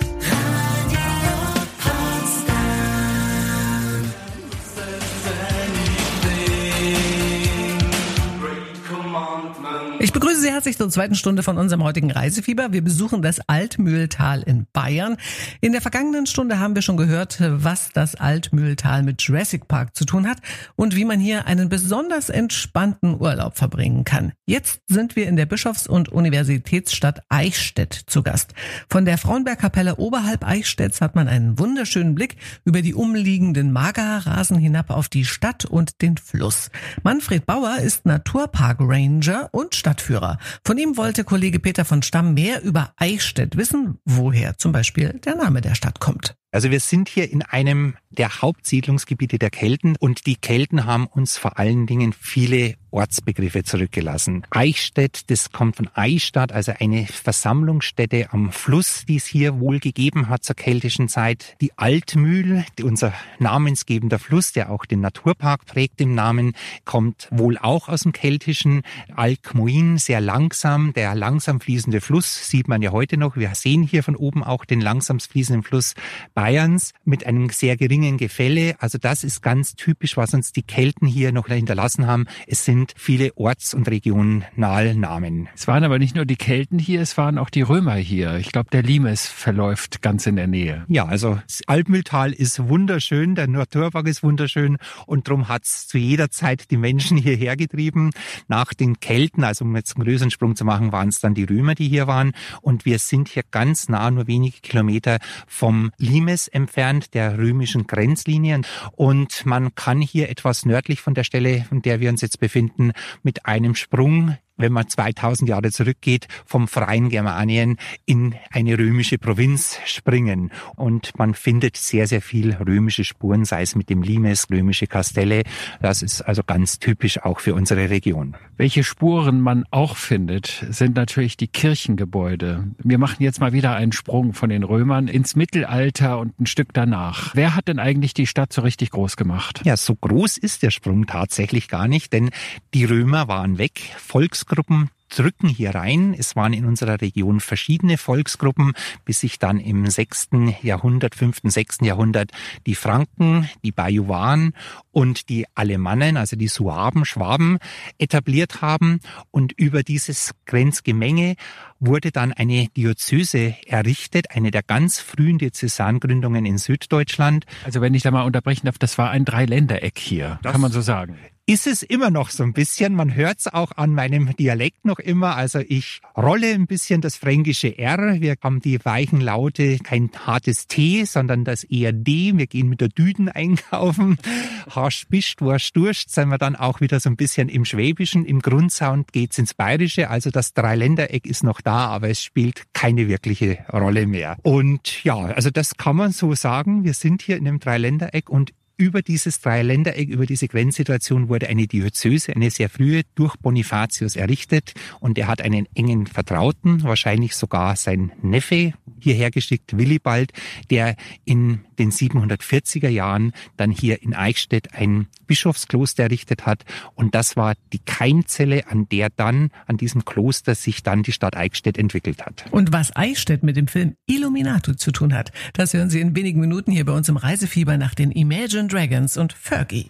Sie 10.50 10.56
herzlich 10.56 10.78
zur 10.80 10.90
zweiten 10.90 11.14
Stunde 11.14 11.44
von 11.44 11.60
unserem 11.60 11.84
heutigen 11.84 12.10
Reisefieber. 12.10 12.74
Wir 12.74 12.84
besuchen 12.84 13.22
das 13.22 13.40
Altmühltal 13.48 14.42
in 14.42 14.66
Bayern. 14.74 15.16
In 15.62 15.74
der 15.74 15.82
vergangenen 15.82 16.26
Stunde 16.26 16.58
haben 16.58 16.74
wir 16.74 16.82
schon 16.82 16.98
gehört, 16.98 17.38
was 17.40 17.92
das 17.94 18.16
Altmühltal 18.16 19.04
mit 19.04 19.22
Jurassic 19.22 19.68
Park 19.68 19.96
zu 19.96 20.06
tun 20.06 20.28
hat 20.28 20.40
und 20.76 20.96
wie 20.96 21.06
man 21.06 21.20
hier 21.20 21.46
einen 21.46 21.70
besonders 21.70 22.30
entspannten 22.30 23.22
Urlaub 23.22 23.60
verbringen 23.60 24.06
kann. 24.06 24.34
Jetzt 24.48 24.82
sind 24.88 25.16
wir 25.16 25.28
in 25.28 25.36
der 25.36 25.46
Bischofs- 25.46 25.86
und 25.86 26.10
Universitätsstadt 26.10 27.22
Eichstätt 27.30 27.94
zu 28.08 28.24
Gast. 28.24 28.56
Von 28.90 29.06
der 29.06 29.20
Frauenbergkapelle 29.20 29.98
oberhalb 29.98 30.44
Eichstätts 30.44 31.00
hat 31.00 31.14
man 31.14 31.28
einen 31.28 31.60
wunderschönen 31.60 32.16
Blick 32.16 32.38
über 32.66 32.82
die 32.82 32.96
umliegenden 32.96 33.72
Magerrasen 33.72 34.58
hinab 34.58 34.90
auf 34.90 35.10
die 35.10 35.26
Stadt 35.26 35.66
und 35.66 36.02
den 36.02 36.18
Fluss. 36.18 36.72
Manfred 37.04 37.46
Bauer 37.46 37.78
ist 37.78 38.08
Naturpark 38.08 38.78
Ranger 38.80 39.50
und 39.52 39.76
Stadtführer. 39.76 40.38
Von 40.65 40.78
ihm 40.78 40.97
wollte 40.97 41.23
Kollege 41.23 41.60
Peter 41.60 41.86
von 41.86 42.02
Stamm 42.02 42.34
mehr 42.34 42.62
über 42.63 42.93
Eichstätt 42.97 43.58
wissen, 43.58 43.99
woher 44.06 44.58
zum 44.58 44.71
Beispiel 44.71 45.19
der 45.25 45.36
Name 45.36 45.62
der 45.62 45.75
Stadt 45.75 45.99
kommt. 45.99 46.38
Also 46.52 46.72
wir 46.72 46.80
sind 46.80 47.10
hier 47.10 47.32
in 47.32 47.44
einem 47.44 47.96
der 48.10 48.42
Hauptsiedlungsgebiete 48.42 49.38
der 49.38 49.52
Kelten 49.52 49.96
und 50.00 50.26
die 50.26 50.36
Kelten 50.36 50.86
haben 50.86 51.06
uns 51.06 51.38
vor 51.38 51.60
allen 51.60 51.86
Dingen 51.86 52.12
viele 52.12 52.74
Ortsbegriffe 52.92 53.64
zurückgelassen. 53.64 54.48
Eichstätt, 54.50 55.30
das 55.30 55.52
kommt 55.52 55.76
von 55.76 55.90
Eichstadt, 55.94 56.52
also 56.52 56.74
eine 56.80 57.06
Versammlungsstätte 57.06 58.34
am 58.34 58.52
Fluss, 58.52 59.06
die 59.08 59.18
es 59.18 59.28
hier 59.28 59.60
wohl 59.60 59.80
gegeben 59.80 60.28
hat 60.28 60.44
zur 60.44 60.56
keltischen 60.56 61.08
Zeit. 61.08 61.56
Die 61.62 61.78
Altmühl, 61.78 62.66
unser 62.82 63.14
namensgebender 63.38 64.18
Fluss, 64.18 64.52
der 64.52 64.72
auch 64.72 64.86
den 64.86 65.02
Naturpark 65.02 65.66
prägt 65.66 66.02
im 66.02 66.16
Namen, 66.16 66.54
kommt 66.84 67.28
wohl 67.30 67.60
auch 67.60 67.90
aus 67.90 68.02
dem 68.02 68.12
Keltischen. 68.12 68.82
Alkmuin, 69.16 70.00
sehr 70.00 70.20
langsam, 70.20 70.94
der 70.94 71.14
langsam 71.14 71.62
fließende 71.62 72.02
Fluss, 72.02 72.50
sieht 72.50 72.68
man 72.68 72.82
ja 72.82 72.92
heute 72.92 73.18
noch. 73.18 73.36
Wir 73.36 73.54
sehen 73.54 73.84
hier 73.84 74.02
von 74.02 74.16
oben 74.16 74.44
auch 74.44 74.66
den 74.66 74.82
langsam 74.82 75.20
fließenden 75.20 75.62
Fluss 75.62 75.94
Bayerns 76.39 76.93
mit 77.04 77.25
einem 77.25 77.49
sehr 77.49 77.75
geringen 77.75 78.15
Gefälle. 78.15 78.75
Also 78.80 78.97
das 78.97 79.25
ist 79.25 79.41
ganz 79.41 79.75
typisch, 79.75 80.15
was 80.15 80.34
uns 80.34 80.54
die 80.54 80.62
Kelten 80.62 81.06
hier 81.06 81.34
noch 81.34 81.47
hinterlassen 81.47 82.08
haben. 82.08 82.28
Es 82.47 82.63
sind 82.63 82.93
viele 82.95 83.36
Orts- 83.36 83.73
und 83.73 83.89
Regionalnamen. 83.89 85.49
Es 85.54 85.67
waren 85.67 85.84
aber 85.84 85.99
nicht 85.99 86.15
nur 86.15 86.23
die 86.23 86.38
Kelten 86.38 86.80
hier, 86.80 87.02
es 87.02 87.17
waren 87.17 87.38
auch 87.38 87.49
die 87.49 87.62
Römer 87.62 87.95
hier. 87.95 88.38
Ich 88.38 88.54
glaube, 88.54 88.69
der 88.71 88.84
Limes 88.84 89.28
verläuft 89.28 90.02
ganz 90.02 90.28
in 90.28 90.38
der 90.38 90.47
Nähe. 90.47 90.86
Ja, 90.88 91.08
also 91.08 91.38
das 91.45 91.60
Alpmühltal 91.67 92.32
ist 92.32 92.69
wunderschön, 92.69 93.36
der 93.36 93.47
Naturpark 93.49 94.08
ist 94.08 94.23
wunderschön 94.23 94.78
und 95.08 95.28
darum 95.28 95.49
hat 95.49 95.65
es 95.65 95.89
zu 95.89 95.97
jeder 95.97 96.30
Zeit 96.32 96.71
die 96.71 96.78
Menschen 96.78 97.17
hierher 97.17 97.58
getrieben. 97.58 98.12
Nach 98.47 98.73
den 98.73 99.02
Kelten, 99.02 99.43
also 99.43 99.65
um 99.65 99.75
jetzt 99.75 99.97
einen 99.97 100.06
größeren 100.06 100.32
Sprung 100.32 100.56
zu 100.56 100.63
machen, 100.63 100.93
waren 100.93 101.10
es 101.10 101.19
dann 101.19 101.34
die 101.34 101.43
Römer, 101.43 101.75
die 101.75 101.89
hier 101.89 102.08
waren. 102.08 102.32
Und 102.62 102.86
wir 102.86 102.97
sind 102.97 103.28
hier 103.28 103.43
ganz 103.52 103.89
nah, 103.89 104.10
nur 104.10 104.28
wenige 104.28 104.62
Kilometer 104.62 105.19
vom 105.45 105.91
Limes 105.97 106.29
entfernt, 106.48 107.13
der 107.13 107.38
römischen 107.38 107.88
Grenzlinie. 107.88 108.62
Und 108.92 109.46
man 109.46 109.76
kann 109.76 110.02
hier 110.02 110.30
etwas 110.30 110.65
nördlich 110.65 111.02
von 111.02 111.13
der 111.13 111.24
Stelle, 111.24 111.65
von 111.68 111.82
der 111.82 112.00
wir 112.00 112.10
uns 112.10 112.22
jetzt 112.22 112.39
befinden, 112.39 112.92
mit 113.24 113.46
einem 113.46 113.76
Sprung 113.76 114.38
wenn 114.60 114.74
man 114.74 114.88
2000 114.88 115.50
Jahre 115.50 115.72
zurückgeht, 115.72 116.28
vom 116.45 116.67
freien 116.67 117.10
Germanien 117.10 117.78
in 118.06 118.36
eine 118.52 118.78
römische 118.78 119.17
Provinz 119.17 119.80
springen. 119.86 120.52
Und 120.76 121.17
man 121.17 121.34
findet 121.34 121.78
sehr, 121.78 122.08
sehr 122.08 122.22
viel 122.22 122.54
römische 122.54 123.04
Spuren, 123.04 123.45
sei 123.45 123.63
es 123.63 123.76
mit 123.76 123.89
dem 123.89 124.04
Limes, 124.04 124.48
römische 124.52 124.86
Kastelle. 124.86 125.43
Das 125.82 126.02
ist 126.02 126.22
also 126.22 126.43
ganz 126.43 126.80
typisch 126.80 127.22
auch 127.24 127.39
für 127.39 127.56
unsere 127.56 127.89
Region. 127.89 128.36
Welche 128.58 128.84
Spuren 128.84 129.39
man 129.39 129.63
auch 129.72 129.95
findet, 129.95 130.65
sind 130.69 130.95
natürlich 130.95 131.38
die 131.38 131.48
Kirchengebäude. 131.48 132.67
Wir 132.84 132.98
machen 132.98 133.24
jetzt 133.24 133.39
mal 133.39 133.54
wieder 133.54 133.76
einen 133.76 133.93
Sprung 133.93 134.34
von 134.34 134.50
den 134.50 134.63
Römern 134.63 135.08
ins 135.08 135.36
Mittelalter 135.36 136.19
und 136.19 136.39
ein 136.39 136.45
Stück 136.45 136.74
danach. 136.74 137.34
Wer 137.34 137.56
hat 137.56 137.69
denn 137.69 137.80
eigentlich 137.80 138.13
die 138.13 138.28
Stadt 138.28 138.52
so 138.52 138.62
richtig 138.62 138.91
groß 138.91 139.15
gemacht? 139.15 139.62
Ja, 139.63 139.78
so 139.78 139.95
groß 139.95 140.38
ist 140.38 140.63
der 140.63 140.72
Sprung 140.72 141.06
tatsächlich 141.06 141.69
gar 141.69 141.88
nicht, 141.88 142.12
denn 142.12 142.32
die 142.74 142.84
Römer 142.84 143.28
waren 143.28 143.58
weg. 143.58 143.80
Volks 143.98 144.45
Volksgruppen 144.50 144.90
drücken 145.10 145.48
hier 145.48 145.76
rein. 145.76 146.16
Es 146.18 146.36
waren 146.36 146.54
in 146.54 146.66
unserer 146.66 147.02
Region 147.02 147.40
verschiedene 147.40 147.98
Volksgruppen, 147.98 148.74
bis 149.06 149.20
sich 149.20 149.38
dann 149.38 149.60
im 149.60 149.88
sechsten 149.88 150.56
Jahrhundert, 150.62 151.16
fünften, 151.16 151.50
sechsten 151.50 151.86
Jahrhundert 151.86 152.32
die 152.66 152.76
Franken, 152.76 153.48
die 153.64 153.72
Bajuwaren 153.72 154.54
und 154.92 155.30
die 155.30 155.46
Alemannen, 155.56 156.18
also 156.18 156.36
die 156.36 156.48
Suaben, 156.48 157.06
Schwaben, 157.06 157.58
etabliert 157.98 158.62
haben. 158.62 159.00
Und 159.30 159.52
über 159.54 159.84
dieses 159.84 160.32
Grenzgemenge 160.46 161.36
wurde 161.80 162.12
dann 162.12 162.34
eine 162.34 162.68
Diözese 162.70 163.56
errichtet, 163.68 164.32
eine 164.36 164.52
der 164.52 164.64
ganz 164.64 165.00
frühen 165.00 165.38
Diözesangründungen 165.38 166.46
in 166.46 166.58
Süddeutschland. 166.58 167.46
Also 167.66 167.82
wenn 167.82 167.94
ich 167.94 168.04
da 168.04 168.12
mal 168.12 168.24
unterbrechen 168.24 168.66
darf, 168.66 168.80
das 168.80 168.98
war 168.98 169.12
ein 169.12 169.26
Dreiländereck 169.26 170.00
hier, 170.00 170.40
das 170.42 170.52
kann 170.52 170.62
man 170.62 170.72
so 170.72 170.82
sagen 170.82 171.18
ist 171.50 171.66
es 171.66 171.82
immer 171.82 172.12
noch 172.12 172.30
so 172.30 172.44
ein 172.44 172.54
bisschen. 172.54 172.94
Man 172.94 173.16
hört 173.16 173.40
es 173.40 173.48
auch 173.48 173.72
an 173.76 173.96
meinem 173.96 174.36
Dialekt 174.36 174.86
noch 174.86 175.00
immer. 175.00 175.36
Also 175.36 175.58
ich 175.68 176.00
rolle 176.16 176.54
ein 176.54 176.68
bisschen 176.68 177.02
das 177.02 177.16
fränkische 177.16 177.76
R. 177.76 178.22
Wir 178.22 178.36
haben 178.44 178.60
die 178.60 178.86
weichen 178.86 179.20
Laute, 179.20 179.80
kein 179.80 180.12
hartes 180.28 180.68
T, 180.68 181.06
sondern 181.06 181.46
das 181.46 181.64
eher 181.64 181.92
D. 181.92 182.34
Wir 182.36 182.46
gehen 182.46 182.70
mit 182.70 182.82
der 182.82 182.90
Düden 182.90 183.30
einkaufen. 183.30 184.20
Harsch 184.70 185.08
bischt, 185.08 185.42
Wurst 185.42 185.76
durscht, 185.76 186.12
sind 186.12 186.30
wir 186.30 186.38
dann 186.38 186.56
auch 186.56 186.82
wieder 186.82 187.00
so 187.00 187.10
ein 187.10 187.16
bisschen 187.16 187.50
im 187.50 187.66
Schwäbischen. 187.66 188.26
Im 188.26 188.42
Grundsound 188.42 189.12
geht's 189.12 189.40
ins 189.40 189.56
Bayerische. 189.56 190.12
Also 190.12 190.30
das 190.30 190.54
Dreiländereck 190.54 191.26
ist 191.26 191.44
noch 191.44 191.62
da, 191.62 191.88
aber 191.88 192.10
es 192.10 192.22
spielt 192.22 192.62
keine 192.74 193.08
wirkliche 193.08 193.66
Rolle 193.74 194.06
mehr. 194.06 194.38
Und 194.44 195.04
ja, 195.04 195.18
also 195.18 195.50
das 195.50 195.78
kann 195.78 195.96
man 195.96 196.12
so 196.12 196.36
sagen. 196.36 196.84
Wir 196.84 196.94
sind 196.94 197.24
hier 197.24 197.38
in 197.38 197.48
einem 197.48 197.60
Dreiländereck 197.60 198.30
und 198.30 198.52
über 198.80 199.02
dieses 199.02 199.42
Dreiländereck, 199.42 200.08
über 200.08 200.26
diese 200.26 200.48
Grenzsituation 200.48 201.28
wurde 201.28 201.50
eine 201.50 201.68
Diözese, 201.68 202.34
eine 202.34 202.50
sehr 202.50 202.70
frühe, 202.70 203.02
durch 203.13 203.36
Bonifatius 203.36 204.15
errichtet. 204.15 204.74
Und 205.02 205.18
er 205.18 205.28
hat 205.28 205.42
einen 205.42 205.68
engen 205.76 206.08
Vertrauten, 206.08 206.84
wahrscheinlich 206.84 207.36
sogar 207.36 207.76
sein 207.76 208.13
Neffe, 208.22 208.74
hierher 209.02 209.32
geschickt, 209.32 209.78
Willibald, 209.78 210.32
der 210.70 210.96
in 211.26 211.60
den 211.78 211.92
740er 211.92 212.89
Jahren 212.89 213.32
dann 213.58 213.72
hier 213.72 214.02
in 214.02 214.13
Eichstätt 214.13 214.74
ein 214.74 215.08
Bischofskloster 215.28 216.04
errichtet 216.04 216.46
hat. 216.46 216.63
Und 216.96 217.15
das 217.15 217.38
war 217.38 217.56
die 217.72 217.80
Keimzelle, 217.80 218.68
an 218.68 218.88
der 218.89 219.10
dann, 219.10 219.52
an 219.68 219.78
diesem 219.78 220.06
Kloster 220.06 220.56
sich 220.56 220.84
dann 220.84 221.04
die 221.04 221.12
Stadt 221.12 221.38
Eichstätt 221.38 221.78
entwickelt 221.78 222.26
hat. 222.26 222.46
Und 222.52 222.74
was 222.74 222.96
Eichstätt 222.96 223.44
mit 223.44 223.56
dem 223.58 223.68
Film 223.68 223.96
Illuminato 224.08 224.74
zu 224.74 224.92
tun 224.92 225.13
hat, 225.13 225.32
das 225.54 225.74
hören 225.74 225.89
Sie 225.89 226.02
in 226.02 226.15
wenigen 226.15 226.39
Minuten 226.39 226.72
hier 226.72 226.86
bei 226.86 226.94
uns 226.94 227.10
im 227.10 227.18
Reisefieber 227.18 227.78
nach 227.78 227.94
den 227.94 228.12
Imagine 228.12 228.69
Dragons 228.70 229.18
und 229.18 229.34
Fergie. 229.34 229.90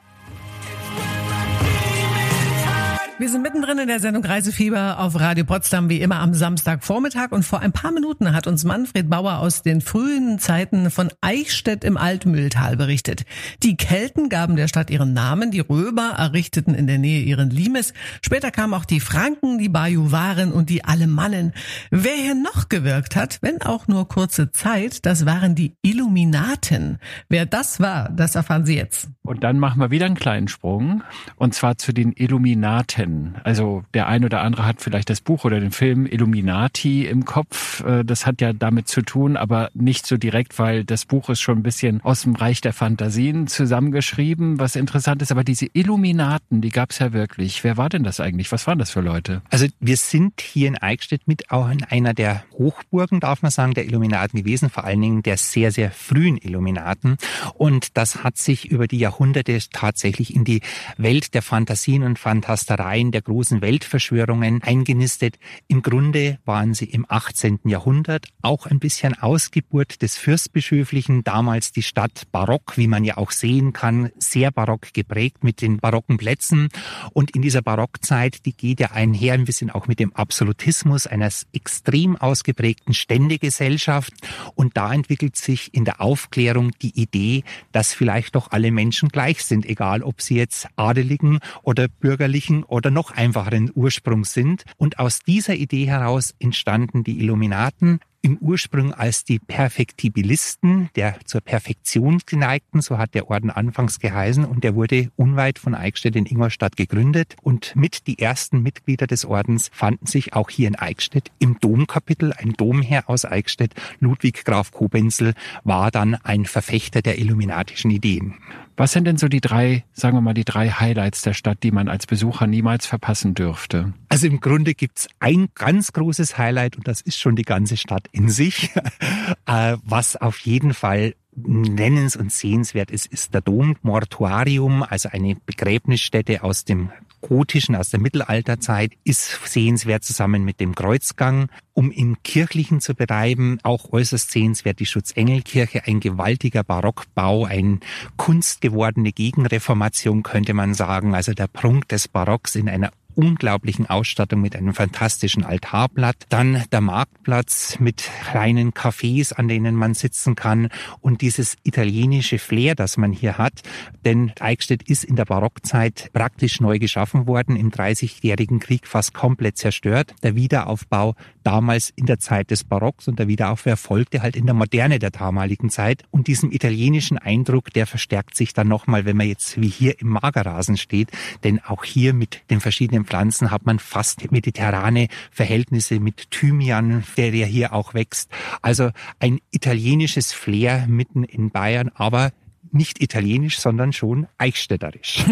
Wir 3.20 3.28
sind 3.28 3.42
mittendrin 3.42 3.80
in 3.80 3.90
der 3.90 4.00
Sendung 4.00 4.24
Reisefieber 4.24 4.98
auf 4.98 5.20
Radio 5.20 5.44
Potsdam, 5.44 5.90
wie 5.90 6.00
immer 6.00 6.22
am 6.22 6.34
Samstagvormittag. 6.34 7.34
Und 7.34 7.44
vor 7.44 7.60
ein 7.60 7.74
paar 7.74 7.92
Minuten 7.92 8.32
hat 8.34 8.48
uns 8.48 8.64
Manfred 8.64 9.10
Bauer 9.10 9.40
aus 9.40 9.62
den 9.62 9.82
frühen 9.82 10.40
Zeiten 10.40 10.90
von 10.90 11.10
Eichstätt 11.20 11.84
im 11.84 11.98
Altmühltal 11.98 12.78
berichtet. 12.78 13.26
Die 13.62 13.76
Kelten 13.76 14.30
gaben 14.30 14.56
der 14.56 14.70
Stadt 14.70 14.90
ihren 14.90 15.12
Namen, 15.12 15.52
die 15.52 15.60
Römer 15.60 16.12
errichteten 16.18 16.74
in 16.74 16.88
der 16.88 16.98
Nähe 16.98 17.22
ihren 17.22 17.50
Limes. 17.50 17.92
Später 18.22 18.52
kamen 18.52 18.74
auch 18.74 18.86
die 18.86 19.02
Franken, 19.02 19.58
die 19.58 19.68
Bajuwaren 19.68 20.54
und 20.54 20.70
die 20.70 20.86
Alemannen. 20.86 21.52
Wer 21.92 22.16
hier 22.16 22.36
noch 22.36 22.70
gewirkt 22.70 23.18
hat, 23.18 23.40
wenn 23.42 23.62
auch 23.62 23.90
nur 23.90 24.08
kurze 24.08 24.52
Zeit, 24.52 25.06
das 25.06 25.26
waren 25.26 25.56
die 25.56 25.74
Illuminaten. 25.82 27.00
Wer 27.28 27.46
das 27.46 27.82
war, 27.82 28.08
das 28.08 28.36
erfahren 28.36 28.66
Sie 28.66 28.78
jetzt. 28.78 29.10
Und 29.24 29.44
dann 29.44 29.60
machen 29.60 29.82
wir 29.82 29.92
wieder 29.92 30.06
einen 30.06 30.16
kleinen 30.16 30.48
Sprung. 30.48 31.04
Und 31.36 31.54
zwar 31.54 31.78
zu 31.78 31.92
den 31.92 32.14
Illuminaten 32.14 33.09
kennen. 33.10 33.36
Also 33.44 33.84
der 33.94 34.08
ein 34.08 34.24
oder 34.26 34.42
andere 34.42 34.66
hat 34.66 34.82
vielleicht 34.82 35.10
das 35.10 35.22
Buch 35.22 35.46
oder 35.46 35.60
den 35.60 35.72
Film 35.72 36.06
Illuminati 36.06 37.06
im 37.06 37.26
Kopf. 37.26 37.84
Äh, 37.84 38.04
das 38.04 38.26
hat 38.26 38.42
ja 38.42 38.54
damit 38.54 38.88
zu 38.88 39.02
tun, 39.02 39.38
aber 39.38 39.70
nicht 39.74 40.06
so 40.06 40.18
direkt, 40.18 40.60
weil 40.60 40.84
das 40.84 41.06
Buch 41.06 41.30
ist 41.30 41.42
schon 41.42 41.60
ein 41.60 41.64
bisschen 41.64 42.02
aus 42.02 42.24
dem 42.24 42.36
Reich 42.36 42.62
der 42.62 42.74
Fantasien 42.74 43.48
zusammengeschrieben, 43.48 44.60
was 44.60 44.76
interessant 44.76 45.22
ist. 45.22 45.32
Aber 45.32 45.44
diese 45.44 45.68
Illuminaten, 45.74 46.62
die 46.62 46.70
gab 46.70 46.92
es 46.92 47.00
ja 47.00 47.14
wirklich. 47.14 47.64
Wer 47.64 47.78
war 47.78 47.90
denn 47.90 48.04
das 48.04 48.20
eigentlich? 48.20 48.52
Was 48.52 48.68
waren 48.68 48.80
das 48.80 48.92
für 48.92 49.02
Leute? 49.02 49.42
Also 49.50 49.68
wir 49.80 49.98
sind 49.98 50.42
hier 50.42 50.68
in 50.68 50.78
Eichstätt 50.78 51.28
mit 51.28 51.52
auch 51.52 51.70
in 51.70 51.84
einer 51.84 52.14
der 52.14 52.44
Hochburgen, 52.58 53.20
darf 53.20 53.42
man 53.42 53.52
sagen, 53.52 53.74
der 53.74 53.86
Illuminaten 53.86 54.40
gewesen, 54.40 54.70
vor 54.70 54.84
allen 54.84 55.02
Dingen 55.02 55.24
der 55.24 55.38
sehr, 55.38 55.72
sehr 55.72 55.92
frühen 55.92 56.38
Illuminaten. 56.38 57.18
Und 57.56 57.98
das 57.98 58.24
hat 58.24 58.38
sich 58.38 58.70
über 58.70 58.88
die 58.88 59.00
Jahrhunderte 59.00 59.60
tatsächlich 59.72 60.36
in 60.36 60.44
die 60.44 60.62
Welt 60.98 61.34
der 61.34 61.42
Fantasien 61.42 62.04
und 62.04 62.20
Fantasterei 62.20 62.99
Reihen 63.00 63.12
der 63.12 63.22
großen 63.22 63.62
Weltverschwörungen 63.62 64.62
eingenistet. 64.62 65.40
Im 65.68 65.82
Grunde 65.82 66.38
waren 66.44 66.74
sie 66.74 66.86
im 66.86 67.06
18. 67.08 67.60
Jahrhundert 67.64 68.28
auch 68.42 68.66
ein 68.66 68.80
bisschen 68.80 69.18
Ausgeburt 69.18 70.02
des 70.02 70.18
Fürstbischöflichen, 70.18 71.24
damals 71.24 71.72
die 71.72 71.82
Stadt 71.82 72.24
barock, 72.34 72.74
wie 72.76 72.88
man 72.88 73.06
ja 73.06 73.18
auch 73.18 73.32
sehen 73.32 73.72
kann, 73.72 74.12
sehr 74.18 74.52
barock 74.52 74.94
geprägt 74.94 75.46
mit 75.46 75.62
den 75.62 75.78
barocken 75.78 76.18
Plätzen. 76.18 76.68
Und 77.14 77.32
in 77.32 77.42
dieser 77.42 77.62
Barockzeit, 77.62 78.46
die 78.46 78.54
geht 78.54 78.82
ja 78.82 78.92
einher 78.92 79.34
ein 79.34 79.46
bisschen 79.46 79.70
auch 79.70 79.88
mit 79.88 80.00
dem 80.00 80.14
Absolutismus 80.14 81.08
einer 81.08 81.30
extrem 81.54 82.18
ausgeprägten 82.18 82.94
Ständegesellschaft. 82.94 84.12
Und 84.56 84.76
da 84.76 84.94
entwickelt 84.94 85.38
sich 85.38 85.74
in 85.74 85.86
der 85.86 86.02
Aufklärung 86.02 86.72
die 86.82 87.00
Idee, 87.00 87.44
dass 87.72 87.94
vielleicht 87.94 88.36
doch 88.36 88.52
alle 88.52 88.72
Menschen 88.72 89.08
gleich 89.08 89.44
sind, 89.46 89.66
egal 89.66 90.04
ob 90.04 90.22
sie 90.22 90.36
jetzt 90.36 90.68
adeligen 90.76 91.40
oder 91.62 91.88
bürgerlichen 91.88 92.64
oder 92.64 92.89
oder 92.90 92.92
noch 92.92 93.12
einfacheren 93.12 93.72
Ursprungs 93.74 94.34
sind. 94.34 94.64
Und 94.78 95.00
aus 95.00 95.20
dieser 95.20 95.56
Idee 95.56 95.86
heraus 95.86 96.34
entstanden 96.40 97.04
die 97.04 97.20
Illuminaten, 97.20 98.00
im 98.22 98.38
Ursprung 98.38 98.94
als 98.94 99.24
die 99.24 99.40
Perfektibilisten, 99.40 100.90
der 100.96 101.18
zur 101.26 101.42
Perfektion 101.42 102.20
geneigten, 102.26 102.82
so 102.82 102.98
hat 102.98 103.14
der 103.14 103.30
Orden 103.30 103.50
anfangs 103.50 104.00
geheißen, 104.00 104.46
und 104.46 104.64
der 104.64 104.76
wurde 104.76 105.10
unweit 105.16 105.60
von 105.60 105.76
Eichstätt 105.76 106.16
in 106.16 106.26
Ingolstadt 106.26 106.76
gegründet. 106.76 107.36
Und 107.42 107.76
mit 107.76 108.08
die 108.08 108.20
ersten 108.20 108.62
Mitglieder 108.62 109.08
des 109.08 109.26
Ordens 109.26 109.70
fanden 109.74 110.06
sich 110.06 110.34
auch 110.34 110.50
hier 110.50 110.68
in 110.68 110.76
Eichstätt 110.76 111.32
im 111.40 111.60
Domkapitel. 111.60 112.34
Ein 112.34 112.54
Domherr 112.54 113.10
aus 113.10 113.26
Eichstätt, 113.26 113.74
Ludwig 114.00 114.44
Graf 114.46 114.72
Kobenzel, 114.72 115.34
war 115.64 115.92
dann 115.92 116.16
ein 116.16 116.46
Verfechter 116.46 117.02
der 117.02 117.20
illuminatischen 117.20 117.92
Ideen. 117.92 118.36
Was 118.80 118.94
sind 118.94 119.04
denn 119.04 119.18
so 119.18 119.28
die 119.28 119.42
drei, 119.42 119.84
sagen 119.92 120.16
wir 120.16 120.22
mal, 120.22 120.34
die 120.34 120.46
drei 120.46 120.70
Highlights 120.70 121.22
der 121.22 121.34
Stadt, 121.34 121.64
die 121.64 121.72
man 121.72 121.90
als 121.90 122.08
Besucher 122.08 122.48
niemals 122.48 122.86
verpassen 122.86 123.34
dürfte? 123.34 123.94
Also 124.08 124.26
im 124.26 124.40
Grunde 124.40 124.74
gibt's 124.74 125.10
ein 125.20 125.50
ganz 125.54 125.92
großes 125.92 126.38
Highlight 126.38 126.78
und 126.78 126.88
das 126.88 127.02
ist 127.02 127.20
schon 127.20 127.36
die 127.36 127.44
ganze 127.44 127.76
Stadt 127.76 128.08
in 128.12 128.30
sich, 128.30 128.72
äh, 129.46 129.78
was 129.84 130.16
auf 130.16 130.40
jeden 130.40 130.74
Fall 130.74 131.14
nennens- 131.36 132.16
und 132.16 132.32
sehenswert 132.32 132.92
ist, 132.92 133.06
ist 133.08 133.34
der 133.34 133.42
Dom 133.42 133.76
Mortuarium, 133.82 134.84
also 134.84 135.10
eine 135.10 135.36
Begräbnisstätte 135.36 136.44
aus 136.44 136.66
dem 136.66 136.92
gotischen, 137.22 137.76
aus 137.76 137.90
der 137.90 138.00
Mittelalterzeit, 138.00 138.94
ist 139.04 139.40
sehenswert 139.46 140.04
zusammen 140.04 140.44
mit 140.44 140.60
dem 140.60 140.76
Kreuzgang. 140.76 141.50
Um 141.74 141.92
im 141.92 142.18
Kirchlichen 142.24 142.82
zu 142.82 142.96
betreiben, 142.96 143.60
auch 143.64 143.92
äußerst 143.92 144.32
sehenswert 144.32 144.80
die 144.80 144.86
Schutzengelkirche, 144.86 145.86
ein 145.86 146.00
gewaltiger 146.00 146.64
Barockbau, 146.64 147.46
ein 147.46 147.82
kunstgewordene 148.18 149.12
Gegenreformation 149.12 150.24
könnte 150.24 150.54
man 150.54 150.74
sagen, 150.74 151.16
also 151.16 151.34
der 151.34 151.48
Prunk 151.48 151.88
des 151.90 152.08
Barocks 152.08 152.56
in 152.56 152.70
einer 152.70 152.92
unglaublichen 153.20 153.86
Ausstattung 153.86 154.40
mit 154.40 154.56
einem 154.56 154.74
fantastischen 154.74 155.44
Altarblatt. 155.44 156.16
Dann 156.30 156.64
der 156.72 156.80
Marktplatz 156.80 157.78
mit 157.78 158.10
kleinen 158.32 158.72
Cafés, 158.72 159.34
an 159.34 159.50
denen 159.50 159.76
man 159.76 159.94
sitzen 159.94 160.36
kann 160.36 160.70
und 161.02 161.20
dieses 161.20 161.58
italienische 161.64 162.40
Flair, 162.40 162.76
das 162.76 162.96
man 162.96 163.12
hier 163.12 163.38
hat. 163.38 163.62
Denn 164.06 164.32
Eichstätt 164.40 164.84
ist 164.84 165.04
in 165.04 165.18
der 165.18 165.26
Barockzeit 165.26 166.12
praktisch 166.14 166.62
neu 166.62 166.80
geschaffen 166.80 167.28
worden, 167.28 167.58
im 167.58 167.72
Dreißigjährigen 167.72 168.60
Krieg 168.60 168.88
fast 168.88 169.14
komplett 169.14 169.58
zerstört. 169.58 170.16
Der 170.24 170.36
Wiederaufbau 170.36 171.16
damals 171.44 171.92
in 171.98 172.06
der 172.06 172.20
Zeit 172.20 172.52
des 172.52 172.64
Barocks 172.64 173.10
und 173.10 173.20
der 173.20 173.28
Wiederaufbau 173.28 173.72
erfolgte 173.72 174.22
halt 174.22 174.38
in 174.38 174.46
der 174.46 174.56
Moderne 174.56 174.98
der 174.98 175.12
damaligen 175.12 175.70
Zeit. 175.70 176.04
Und 176.10 176.28
diesem 176.28 176.54
italienischen 176.54 177.18
Eindruck, 177.18 177.74
der 177.74 177.86
verstärkt 177.86 178.38
sich 178.38 178.54
dann 178.54 178.70
nochmal, 178.70 179.04
wenn 179.04 179.18
man 179.18 179.28
jetzt 179.28 179.60
wie 179.60 179.68
hier 179.68 180.00
im 180.00 180.08
Magerrasen 180.10 180.78
steht. 180.78 181.10
Denn 181.44 181.60
auch 181.60 181.84
hier 181.84 182.14
mit 182.14 182.44
den 182.50 182.62
verschiedenen 182.62 183.09
Pflanzen 183.10 183.50
hat 183.50 183.66
man 183.66 183.80
fast 183.80 184.32
mediterrane 184.32 185.08
Verhältnisse 185.32 186.00
mit 186.00 186.30
Thymian, 186.30 187.04
der 187.18 187.34
ja 187.34 187.48
hier 187.48 187.74
auch 187.74 187.96
wächst. 187.96 188.30
Also 188.62 188.92
ein 189.20 189.40
italienisches 189.50 190.32
Flair 190.32 190.86
mitten 190.88 191.24
in 191.24 191.50
Bayern, 191.50 191.90
aber 191.96 192.32
nicht 192.72 193.02
italienisch, 193.02 193.60
sondern 193.60 193.94
schon 193.94 194.28
eichstätterisch. 194.38 195.26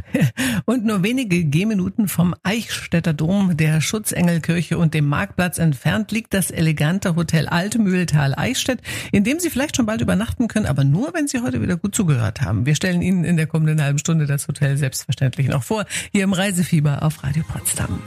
und 0.64 0.84
nur 0.84 1.02
wenige 1.02 1.44
Gehminuten 1.44 2.08
vom 2.08 2.34
Eichstätter 2.42 3.12
Dom, 3.12 3.56
der 3.56 3.80
Schutzengelkirche 3.80 4.78
und 4.78 4.94
dem 4.94 5.06
Marktplatz 5.06 5.58
entfernt 5.58 6.12
liegt 6.12 6.34
das 6.34 6.50
elegante 6.50 7.16
Hotel 7.16 7.48
Altmühltal 7.48 8.34
Eichstätt, 8.34 8.80
in 9.12 9.24
dem 9.24 9.40
Sie 9.40 9.50
vielleicht 9.50 9.76
schon 9.76 9.86
bald 9.86 10.00
übernachten 10.00 10.48
können, 10.48 10.66
aber 10.66 10.84
nur, 10.84 11.14
wenn 11.14 11.28
Sie 11.28 11.40
heute 11.40 11.62
wieder 11.62 11.76
gut 11.76 11.94
zugehört 11.94 12.40
haben. 12.40 12.66
Wir 12.66 12.74
stellen 12.74 13.02
Ihnen 13.02 13.24
in 13.24 13.36
der 13.36 13.46
kommenden 13.46 13.82
halben 13.82 13.98
Stunde 13.98 14.26
das 14.26 14.48
Hotel 14.48 14.76
selbstverständlich 14.76 15.48
noch 15.48 15.62
vor, 15.62 15.84
hier 16.12 16.24
im 16.24 16.32
Reisefieber 16.32 17.02
auf 17.02 17.22
Radio 17.22 17.44
Potsdam. 17.44 18.02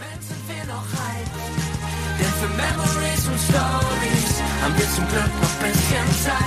Denn 2.20 2.28
für 2.28 2.48
Memories 2.50 3.28
und 3.28 3.40
Stories 3.50 4.42
haben 4.62 4.78
wir 4.78 4.90
zum 4.92 5.08
Glück 5.08 5.42
noch 5.42 5.56
bisschen 5.60 6.24
Zeit. 6.24 6.41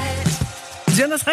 Sie 0.94 1.00
hören 1.00 1.10
das 1.10 1.24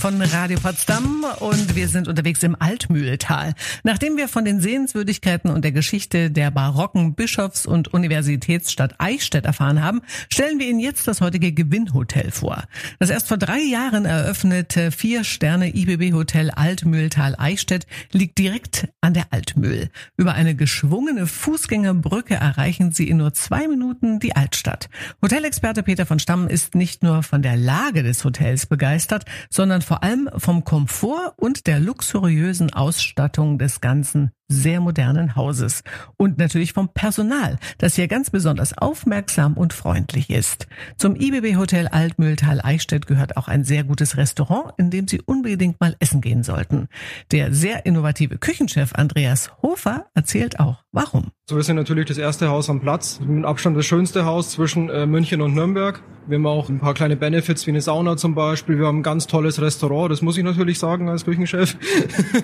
von 0.00 0.22
Radio 0.22 0.58
Potsdam 0.58 1.26
und 1.40 1.76
wir 1.76 1.88
sind 1.88 2.08
unterwegs 2.08 2.42
im 2.42 2.56
Altmühltal. 2.58 3.52
Nachdem 3.82 4.16
wir 4.16 4.28
von 4.28 4.46
den 4.46 4.60
Sehenswürdigkeiten 4.60 5.50
und 5.50 5.62
der 5.62 5.72
Geschichte 5.72 6.30
der 6.30 6.50
barocken 6.50 7.14
Bischofs- 7.14 7.66
und 7.66 7.92
Universitätsstadt 7.92 8.94
Eichstätt 8.96 9.44
erfahren 9.44 9.82
haben, 9.82 10.00
stellen 10.30 10.58
wir 10.58 10.68
Ihnen 10.68 10.80
jetzt 10.80 11.06
das 11.06 11.20
heutige 11.20 11.52
Gewinnhotel 11.52 12.30
vor. 12.30 12.64
Das 12.98 13.10
erst 13.10 13.28
vor 13.28 13.36
drei 13.36 13.60
Jahren 13.60 14.06
eröffnete 14.06 14.90
Vier-Sterne-IBB-Hotel 14.90 16.50
Altmühltal 16.50 17.34
Eichstätt 17.36 17.86
liegt 18.10 18.38
direkt 18.38 18.88
an 19.04 19.14
der 19.14 19.26
Altmühl. 19.30 19.90
Über 20.16 20.34
eine 20.34 20.54
geschwungene 20.54 21.26
Fußgängerbrücke 21.26 22.34
erreichen 22.34 22.90
Sie 22.90 23.08
in 23.08 23.18
nur 23.18 23.34
zwei 23.34 23.68
Minuten 23.68 24.18
die 24.18 24.34
Altstadt. 24.34 24.88
Hotelexperte 25.20 25.82
Peter 25.82 26.06
von 26.06 26.18
Stamm 26.18 26.48
ist 26.48 26.74
nicht 26.74 27.02
nur 27.02 27.22
von 27.22 27.42
der 27.42 27.56
Lage 27.56 28.02
des 28.02 28.24
Hotels 28.24 28.66
begeistert, 28.66 29.26
sondern 29.50 29.82
vor 29.82 30.02
allem 30.02 30.30
vom 30.36 30.64
Komfort 30.64 31.34
und 31.36 31.66
der 31.66 31.80
luxuriösen 31.80 32.72
Ausstattung 32.72 33.58
des 33.58 33.82
Ganzen 33.82 34.30
sehr 34.48 34.80
modernen 34.80 35.36
Hauses 35.36 35.82
und 36.16 36.38
natürlich 36.38 36.72
vom 36.72 36.88
Personal, 36.88 37.58
das 37.78 37.96
hier 37.96 38.08
ganz 38.08 38.30
besonders 38.30 38.76
aufmerksam 38.76 39.54
und 39.54 39.72
freundlich 39.72 40.30
ist. 40.30 40.66
Zum 40.96 41.16
IBB 41.16 41.56
Hotel 41.56 41.88
Altmühltal 41.88 42.60
Eichstätt 42.60 43.06
gehört 43.06 43.36
auch 43.36 43.48
ein 43.48 43.64
sehr 43.64 43.84
gutes 43.84 44.16
Restaurant, 44.16 44.72
in 44.76 44.90
dem 44.90 45.08
Sie 45.08 45.20
unbedingt 45.22 45.80
mal 45.80 45.96
essen 45.98 46.20
gehen 46.20 46.42
sollten. 46.42 46.88
Der 47.30 47.52
sehr 47.52 47.86
innovative 47.86 48.38
Küchenchef 48.38 48.94
Andreas 48.94 49.50
Hofer 49.62 50.06
erzählt 50.14 50.60
auch, 50.60 50.83
warum. 50.94 51.24
So, 51.46 51.56
wir 51.56 51.62
sind 51.62 51.76
natürlich 51.76 52.06
das 52.06 52.16
erste 52.16 52.48
Haus 52.48 52.70
am 52.70 52.80
Platz, 52.80 53.20
mit 53.20 53.44
Abstand 53.44 53.76
das 53.76 53.84
schönste 53.84 54.24
Haus 54.24 54.50
zwischen 54.50 54.88
äh, 54.88 55.04
München 55.06 55.42
und 55.42 55.54
Nürnberg. 55.54 56.00
Wir 56.26 56.38
haben 56.38 56.46
auch 56.46 56.70
ein 56.70 56.78
paar 56.78 56.94
kleine 56.94 57.16
Benefits 57.16 57.66
wie 57.66 57.72
eine 57.72 57.82
Sauna 57.82 58.16
zum 58.16 58.34
Beispiel. 58.34 58.78
Wir 58.78 58.86
haben 58.86 59.00
ein 59.00 59.02
ganz 59.02 59.26
tolles 59.26 59.60
Restaurant, 59.60 60.10
das 60.10 60.22
muss 60.22 60.38
ich 60.38 60.44
natürlich 60.44 60.78
sagen 60.78 61.10
als 61.10 61.26
Küchenchef. 61.26 61.76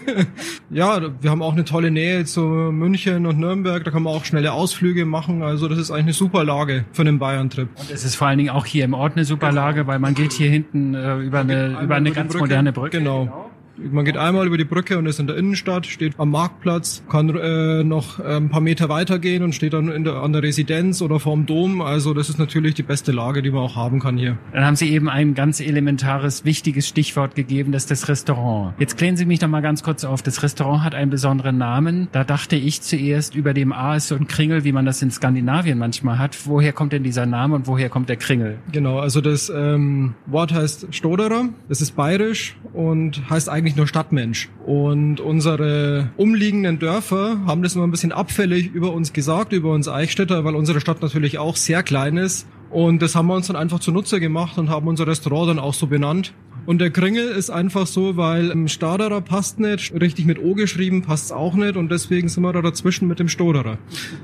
ja, 0.70 1.00
wir 1.22 1.30
haben 1.30 1.40
auch 1.40 1.52
eine 1.52 1.64
tolle 1.64 1.90
Nähe 1.90 2.26
zu 2.26 2.42
München 2.42 3.24
und 3.24 3.38
Nürnberg. 3.38 3.82
Da 3.84 3.90
kann 3.90 4.02
man 4.02 4.12
auch 4.12 4.26
schnelle 4.26 4.52
Ausflüge 4.52 5.06
machen. 5.06 5.42
Also 5.42 5.66
das 5.68 5.78
ist 5.78 5.90
eigentlich 5.90 6.04
eine 6.04 6.12
super 6.12 6.44
Lage 6.44 6.84
für 6.92 7.02
einen 7.02 7.18
Bayern-Trip. 7.18 7.68
Und 7.74 7.90
es 7.90 8.04
ist 8.04 8.16
vor 8.16 8.28
allen 8.28 8.36
Dingen 8.36 8.50
auch 8.50 8.66
hier 8.66 8.84
im 8.84 8.92
Ort 8.92 9.16
eine 9.16 9.24
super 9.24 9.50
Lage, 9.50 9.86
weil 9.86 9.98
man 9.98 10.14
geht 10.14 10.32
hier 10.32 10.50
hinten 10.50 10.94
äh, 10.94 11.16
über 11.18 11.40
eine, 11.40 11.80
über 11.82 11.94
eine 11.94 12.10
ganz 12.10 12.32
Brücke. 12.32 12.44
moderne 12.44 12.72
Brücke. 12.72 12.98
Genau. 12.98 13.24
genau. 13.24 13.49
Man 13.90 14.04
geht 14.04 14.16
einmal 14.16 14.46
über 14.46 14.58
die 14.58 14.64
Brücke 14.64 14.98
und 14.98 15.06
ist 15.06 15.20
in 15.20 15.26
der 15.26 15.36
Innenstadt, 15.36 15.86
steht 15.86 16.14
am 16.18 16.30
Marktplatz, 16.30 17.02
kann 17.08 17.28
äh, 17.30 17.82
noch 17.82 18.18
äh, 18.18 18.36
ein 18.36 18.50
paar 18.50 18.60
Meter 18.60 18.88
weitergehen 18.88 19.42
und 19.42 19.54
steht 19.54 19.72
dann 19.72 19.90
in 19.90 20.04
der, 20.04 20.16
an 20.16 20.32
der 20.32 20.42
Residenz 20.42 21.00
oder 21.02 21.18
vorm 21.18 21.46
Dom. 21.46 21.80
Also 21.80 22.14
das 22.14 22.28
ist 22.28 22.38
natürlich 22.38 22.74
die 22.74 22.82
beste 22.82 23.12
Lage, 23.12 23.42
die 23.42 23.50
man 23.50 23.62
auch 23.62 23.76
haben 23.76 24.00
kann 24.00 24.18
hier. 24.18 24.36
Dann 24.52 24.64
haben 24.64 24.76
Sie 24.76 24.90
eben 24.90 25.08
ein 25.08 25.34
ganz 25.34 25.60
elementares, 25.60 26.44
wichtiges 26.44 26.88
Stichwort 26.88 27.34
gegeben, 27.34 27.72
das 27.72 27.84
ist 27.84 27.90
das 27.90 28.08
Restaurant. 28.08 28.74
Jetzt 28.78 28.98
klären 28.98 29.16
Sie 29.16 29.24
mich 29.24 29.40
noch 29.40 29.48
mal 29.48 29.60
ganz 29.62 29.82
kurz 29.82 30.04
auf. 30.04 30.22
Das 30.22 30.42
Restaurant 30.42 30.84
hat 30.84 30.94
einen 30.94 31.10
besonderen 31.10 31.58
Namen. 31.58 32.08
Da 32.12 32.24
dachte 32.24 32.56
ich 32.56 32.82
zuerst 32.82 33.34
über 33.34 33.54
dem 33.54 33.72
A 33.72 33.96
ist 33.96 34.08
so 34.08 34.14
ein 34.14 34.26
Kringel, 34.26 34.64
wie 34.64 34.72
man 34.72 34.84
das 34.84 35.02
in 35.02 35.10
Skandinavien 35.10 35.78
manchmal 35.78 36.18
hat. 36.18 36.36
Woher 36.46 36.72
kommt 36.72 36.92
denn 36.92 37.02
dieser 37.02 37.26
Name 37.26 37.54
und 37.54 37.66
woher 37.66 37.88
kommt 37.88 38.08
der 38.08 38.16
Kringel? 38.16 38.58
Genau, 38.72 38.98
also 38.98 39.20
das 39.20 39.50
ähm, 39.54 40.14
Wort 40.26 40.52
heißt 40.52 40.88
Stoderer. 40.90 41.48
Das 41.68 41.80
ist 41.80 41.96
bayerisch 41.96 42.56
und 42.72 43.28
heißt 43.30 43.48
eigentlich 43.48 43.69
eigentlich 43.70 43.76
nur 43.76 43.86
Stadtmensch. 43.86 44.48
Und 44.66 45.20
unsere 45.20 46.10
umliegenden 46.16 46.78
Dörfer 46.78 47.40
haben 47.46 47.62
das 47.62 47.76
immer 47.76 47.86
ein 47.86 47.90
bisschen 47.90 48.12
abfällig 48.12 48.72
über 48.72 48.92
uns 48.92 49.12
gesagt, 49.12 49.52
über 49.52 49.72
uns 49.72 49.88
Eichstätter, 49.88 50.44
weil 50.44 50.56
unsere 50.56 50.80
Stadt 50.80 51.02
natürlich 51.02 51.38
auch 51.38 51.56
sehr 51.56 51.82
klein 51.82 52.16
ist. 52.16 52.46
Und 52.70 53.02
das 53.02 53.14
haben 53.14 53.28
wir 53.28 53.34
uns 53.34 53.46
dann 53.46 53.56
einfach 53.56 53.80
zunutze 53.80 54.20
gemacht 54.20 54.58
und 54.58 54.70
haben 54.70 54.88
unser 54.88 55.06
Restaurant 55.06 55.50
dann 55.50 55.58
auch 55.58 55.74
so 55.74 55.86
benannt. 55.86 56.32
Und 56.66 56.80
der 56.80 56.90
Kringel 56.90 57.28
ist 57.28 57.50
einfach 57.50 57.86
so, 57.86 58.16
weil 58.16 58.50
im 58.50 58.68
Staderer 58.68 59.20
passt 59.20 59.60
nicht, 59.60 59.92
richtig 59.98 60.26
mit 60.26 60.38
O 60.42 60.54
geschrieben 60.54 61.02
passt 61.02 61.32
auch 61.32 61.54
nicht 61.54 61.76
und 61.76 61.90
deswegen 61.90 62.28
sind 62.28 62.42
wir 62.42 62.52
da 62.52 62.62
dazwischen 62.62 63.08
mit 63.08 63.18
dem 63.18 63.28
Stoderer. 63.28 63.78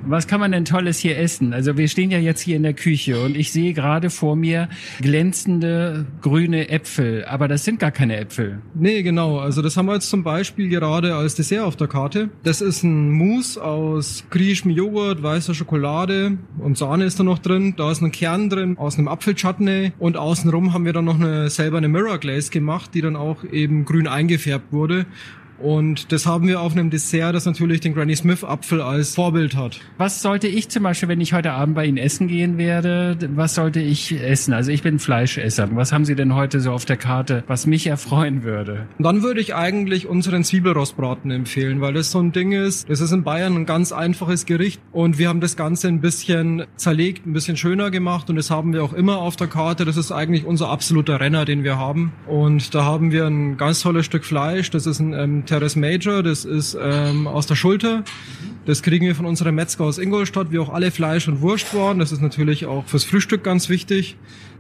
Was 0.07 0.27
kann 0.27 0.41
man 0.41 0.53
denn 0.53 0.65
Tolles 0.65 0.99
hier 0.99 1.19
essen? 1.19 1.53
Also 1.53 1.77
wir 1.77 1.89
stehen 1.89 2.11
ja 2.11 2.19
jetzt 2.19 2.41
hier 2.41 2.57
in 2.57 2.63
der 2.63 2.75
Küche 2.75 3.23
und 3.23 3.37
ich 3.37 3.53
sehe 3.53 3.73
gerade 3.73 4.11
vor 4.11 4.37
mir 4.37 4.69
glänzende 5.01 6.07
grüne 6.21 6.69
Äpfel, 6.69 7.25
aber 7.25 7.49
das 7.49 7.65
sind 7.65 7.81
gar 7.81 7.91
keine 7.91 8.17
Äpfel. 8.17 8.61
Nee, 8.75 9.03
genau. 9.03 9.39
Also 9.39 9.63
das 9.63 9.77
haben 9.77 9.87
wir 9.87 9.95
jetzt 9.95 10.11
zum 10.11 10.23
Beispiel 10.23 10.69
gerade 10.69 11.15
als 11.15 11.35
Dessert 11.35 11.65
auf 11.65 11.77
der 11.77 11.89
Karte. 11.89 12.31
Das 12.43 12.61
ist 12.61 12.83
ein 12.83 13.11
Mousse 13.11 13.63
aus 13.63 14.25
griechischem 14.31 14.71
Joghurt, 14.71 15.23
weißer 15.23 15.55
Schokolade 15.55 16.39
und 16.59 16.77
Sahne 16.79 17.05
ist 17.05 17.19
da 17.19 17.25
noch 17.25 17.39
drin. 17.39 17.75
Da 17.77 17.91
ist 17.91 18.03
ein 18.03 18.13
Kern 18.13 18.51
drin 18.51 18.79
aus 18.79 18.99
einem 18.99 19.09
Apfelchutney 19.09 19.93
und 19.99 20.17
außenrum 20.17 20.73
haben 20.73 20.85
wir 20.85 20.93
dann 20.93 21.05
noch 21.05 21.19
eine 21.21 21.51
selber 21.51 21.79
eine 21.79 21.89
Mirror 21.89 22.19
Glaze 22.27 22.51
gemacht, 22.51 22.91
die 22.95 23.01
dann 23.01 23.17
auch 23.17 23.45
eben 23.45 23.85
grün 23.85 24.09
eingefärbt 24.09 24.73
wurde. 24.73 25.07
Und 25.59 26.13
das 26.13 26.27
haben 26.27 26.47
wir 26.47 26.61
auf 26.61 26.73
einem 26.73 26.91
Dessert, 26.91 27.35
das 27.35 27.47
natürlich 27.47 27.81
den 27.81 27.95
Granny 27.95 28.15
Smith 28.17 28.45
Apfel 28.45 28.81
als 28.81 29.15
Vorbild 29.15 29.57
hat. 29.57 29.81
Was 29.99 30.23
sollte 30.23 30.49
ich 30.49 30.69
zum 30.69 30.83
Beispiel, 30.83 31.09
wenn 31.09 31.21
ich 31.21 31.33
heute 31.33 31.53
Abend 31.53 31.75
bei 31.75 31.87
Ihnen 31.87 31.97
essen 31.97 32.29
gehen 32.29 32.59
werde, 32.59 33.17
was 33.35 33.55
sollte 33.55 33.81
ich 33.81 34.21
essen? 34.21 34.53
Also 34.53 34.71
ich 34.71 34.83
bin 34.83 34.99
Fleischesser. 34.99 35.69
Was 35.73 35.93
haben 35.93 36.05
Sie 36.05 36.15
denn 36.15 36.35
heute 36.35 36.61
so 36.61 36.73
auf 36.73 36.85
der 36.85 36.97
Karte, 36.97 37.45
was 37.47 37.67
mich 37.67 37.87
erfreuen 37.87 38.43
würde? 38.43 38.87
Und 38.99 39.05
dann 39.05 39.23
würde 39.23 39.41
ich 39.41 39.55
eigentlich 39.55 40.07
unseren 40.07 40.45
Zwiebelrostbraten 40.45 41.31
empfehlen, 41.31 41.81
weil 41.81 41.95
das 41.95 42.11
so 42.11 42.21
ein 42.21 42.33
Ding 42.33 42.53
ist. 42.53 42.89
Das 42.91 43.01
ist 43.01 43.13
in 43.13 43.25
Bayern 43.25 43.55
ein 43.57 43.67
ganz 43.67 43.93
einfaches 43.93 44.47
Gericht 44.47 44.81
und 44.93 45.19
wir 45.19 45.29
haben 45.29 45.41
das 45.41 45.57
Ganze 45.57 45.89
ein 45.89 46.01
bisschen 46.01 46.65
zerlegt, 46.77 47.27
ein 47.27 47.33
bisschen 47.33 47.57
schöner 47.57 47.91
gemacht 47.91 48.29
und 48.31 48.37
das 48.37 48.51
haben 48.51 48.73
wir 48.73 48.85
auch 48.85 48.93
immer 48.93 49.19
auf 49.19 49.37
der 49.37 49.47
Karte. 49.47 49.85
Das 49.85 49.97
ist 49.97 50.13
eigentlich 50.13 50.45
unser 50.45 50.69
absoluter 50.69 51.21
Renner, 51.21 51.45
den 51.45 51.65
wir 51.65 51.79
haben. 51.79 52.13
Und 52.27 52.75
da 52.75 52.85
haben 52.85 53.13
wir 53.13 53.27
ein 53.27 53.57
ganz 53.57 53.81
tolles 53.81 54.05
Stück 54.05 54.25
Fleisch. 54.25 54.71
Das 54.71 54.87
ist 54.87 55.01
ein 55.01 55.13
ähm, 55.15 55.46
Teres 55.47 55.77
Major, 55.77 56.23
das 56.23 56.45
ist 56.45 56.77
ähm, 56.81 57.27
aus 57.27 57.47
der 57.47 57.55
Schulter. 57.55 58.05
Das 58.67 58.83
kriegen 58.83 59.07
wir 59.07 59.15
von 59.15 59.27
unserem 59.27 59.55
Metzger 59.55 59.85
aus 59.85 59.99
Ingolstadt, 59.99 60.51
wie 60.51 60.59
auch 60.59 60.73
alle 60.73 60.91
Fleisch- 60.91 61.29
und 61.29 61.41
Wurstwaren. 61.41 61.99
Das 61.99 62.13
ist 62.13 62.21
natürlich 62.21 62.67
auch 62.67 62.85
fürs 62.87 63.05
Frühstück 63.05 63.45
ganz 63.45 63.69
wichtig. 63.69 64.17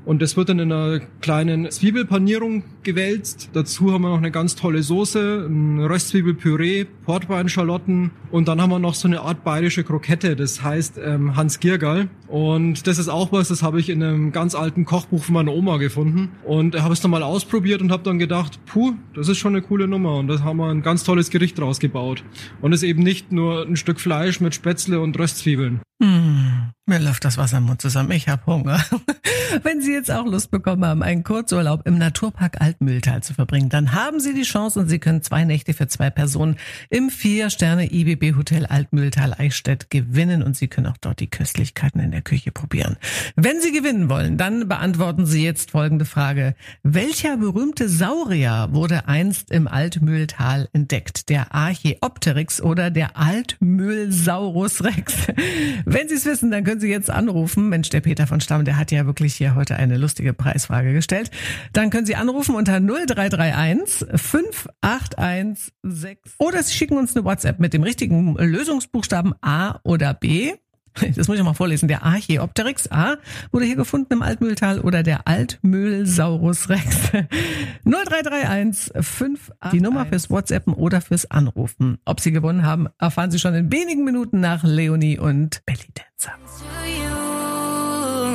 Und 0.07 0.23
das 0.23 0.37
wird 0.37 0.49
dann 0.49 0.61
in 0.61 0.73
einer 0.73 1.01
kleinen 1.21 1.71
Zwiebelpanierung 1.71 2.63
gewälzt. 2.85 3.51
Dazu 3.53 3.93
haben 3.93 4.03
wir 4.03 4.11
noch 4.11 4.19
eine 4.19 4.31
ganz 4.31 4.55
tolle 4.55 4.83
Soße, 4.83 5.47
ein 5.49 5.81
Röstzwiebelpüree, 5.81 6.87
Portweinschalotten 7.05 8.13
und 8.31 8.49
dann 8.49 8.61
haben 8.61 8.71
wir 8.71 8.79
noch 8.79 8.95
so 8.95 9.09
eine 9.09 9.21
Art 9.21 9.45
bayerische 9.45 9.83
Krokette, 9.83 10.37
das 10.37 10.63
heißt 10.63 11.01
ähm, 11.05 11.37
Hans 11.37 11.61
Giergal. 11.61 12.09
Und 12.29 12.87
das 12.87 12.99
ist 12.99 13.09
auch 13.09 13.33
was, 13.33 13.49
das 13.49 13.63
habe 13.63 13.81
ich 13.81 13.89
in 13.89 14.03
einem 14.03 14.33
ganz 14.33 14.55
alten 14.55 14.85
Kochbuch 14.85 15.25
von 15.25 15.35
meiner 15.35 15.53
Oma 15.53 15.77
gefunden. 15.79 16.31
Und 16.45 16.81
habe 16.81 16.93
es 16.93 17.01
dann 17.01 17.11
mal 17.11 17.23
ausprobiert 17.23 17.81
und 17.81 17.91
habe 17.91 18.03
dann 18.03 18.19
gedacht, 18.19 18.59
puh, 18.67 18.95
das 19.15 19.29
ist 19.29 19.39
schon 19.39 19.55
eine 19.55 19.63
coole 19.63 19.89
Nummer. 19.89 20.17
Und 20.17 20.29
da 20.29 20.41
haben 20.43 20.59
wir 20.59 20.69
ein 20.69 20.83
ganz 20.83 21.05
tolles 21.05 21.31
Gericht 21.31 21.59
draus 21.59 21.79
gebaut. 21.81 22.25
Und 22.61 22.73
es 22.73 22.83
ist 22.83 22.89
eben 22.89 23.03
nicht 23.03 23.33
nur 23.33 23.63
ein 23.63 23.77
Stück 23.77 24.01
Fleisch 24.01 24.41
mit 24.41 24.55
Spätzle 24.55 25.01
und 25.01 25.19
Röstzwiebeln. 25.19 25.81
Hm, 26.03 26.56
mir 26.87 27.01
läuft 27.01 27.25
das 27.25 27.37
Wasser 27.37 27.59
im 27.59 27.65
Mund 27.65 27.83
zusammen. 27.83 28.13
Ich 28.13 28.29
habe 28.29 28.47
Hunger. 28.47 28.81
Wenn 29.63 29.81
Sie 29.81 29.93
jetzt 29.93 30.11
auch 30.11 30.25
Lust 30.25 30.51
bekommen 30.51 30.85
haben, 30.85 31.03
einen 31.03 31.25
Kurzurlaub 31.25 31.87
im 31.87 31.99
Naturpark 31.99 32.61
Altmühltal 32.61 33.23
zu 33.23 33.35
verbringen, 33.35 33.69
dann 33.69 33.93
haben 33.93 34.21
Sie 34.21 34.35
die 34.35 34.43
Chance 34.43 34.79
und 34.79 34.89
Sie 34.89 34.99
können 34.99 35.23
zwei 35.23 35.45
Nächte 35.45 35.75
für 35.75 35.89
zwei 35.89 36.11
Personen 36.11 36.57
im 36.91 37.11
Vier-Sterne-IBB-Hotel 37.11 38.67
Altmühltal-Eichstätt 38.67 39.91
gewinnen 39.91 40.43
und 40.43 40.57
Sie 40.57 40.69
können 40.69 40.87
auch 40.87 40.97
dort 40.97 41.21
die 41.21 41.29
Köstlichkeiten 41.29 42.01
in 42.01 42.11
der 42.11 42.23
Küche 42.23 42.53
probieren. 42.53 42.97
Wenn 43.35 43.61
Sie 43.61 43.73
gewinnen 43.73 44.09
wollen, 44.09 44.37
dann 44.39 44.69
beantworten 44.69 45.27
Sie 45.27 45.45
jetzt 45.45 45.73
folgende 45.73 46.05
Frage. 46.05 46.55
Welcher 46.83 47.37
berühmte 47.37 47.89
Saurier 47.89 48.69
wurde 48.71 49.09
einst 49.09 49.51
im 49.51 49.69
Altmühltal 49.69 50.69
entdeckt? 50.73 51.29
Der 51.29 51.55
Archaeopteryx 51.55 52.61
oder 52.61 52.91
der 52.91 53.17
Altmühlsaurus 53.17 54.85
Rex? 54.85 55.15
Wenn 55.85 56.09
Sie 56.09 56.15
es 56.15 56.27
wissen, 56.27 56.51
dann 56.57 56.65
können 56.65 56.81
Sie 56.81 56.89
jetzt 56.89 57.11
anrufen. 57.11 57.69
Mensch, 57.69 57.91
der 57.91 58.01
Peter 58.01 58.27
von 58.27 58.41
Stamm, 58.41 58.65
der 58.65 58.79
hat 58.79 58.91
ja 58.91 59.05
wirklich 59.05 59.35
hier 59.35 59.55
heute 59.55 59.77
eine 59.77 59.99
lustige 59.99 60.33
Preisfrage 60.33 60.95
gestellt. 60.95 61.31
Dann 61.75 61.91
können 61.91 62.07
Sie 62.07 62.17
anrufen 62.17 62.55
unter 62.55 62.81
0331 62.81 64.07
581 64.19 65.75
6 65.83 66.35
oder 66.39 66.63
Sie 66.63 66.73
schicken 66.73 66.97
uns 66.97 67.15
eine 67.15 67.27
WhatsApp 67.27 67.61
mit 67.61 67.75
dem 67.75 67.83
richtigen 67.83 68.37
Lösungsbuchstaben 68.37 69.35
A 69.43 69.81
oder 69.85 70.15
B. 70.15 70.55
Das 71.17 71.29
muss 71.29 71.39
ich 71.39 71.45
mal 71.45 71.55
vorlesen. 71.55 71.89
Der 71.89 72.03
Archaeopteryx 72.05 72.91
A 72.91 73.17
wurde 73.53 73.67
hier 73.67 73.77
gefunden 73.77 74.13
im 74.13 74.23
Altmühltal 74.23 74.81
oder 74.81 75.03
der 75.03 75.27
Altmühlsaurus 75.27 76.69
Rex. 76.69 77.11
0331 77.85 78.93
5 79.01 79.53
Die 79.73 79.81
Nummer 79.81 80.07
fürs 80.07 80.31
WhatsAppen 80.31 80.75
oder 80.75 81.01
fürs 81.01 81.31
Anrufen. 81.31 81.99
Ob 82.05 82.21
Sie 82.21 82.33
gewonnen 82.33 82.65
haben, 82.65 82.89
erfahren 82.99 83.31
Sie 83.31 83.39
schon 83.39 83.55
in 83.55 83.73
wenigen 83.73 84.05
Minuten 84.05 84.41
nach 84.41 84.65
Leonie 84.65 85.19
und 85.19 85.63
Belly 85.67 85.93
Dancer. 85.95 86.33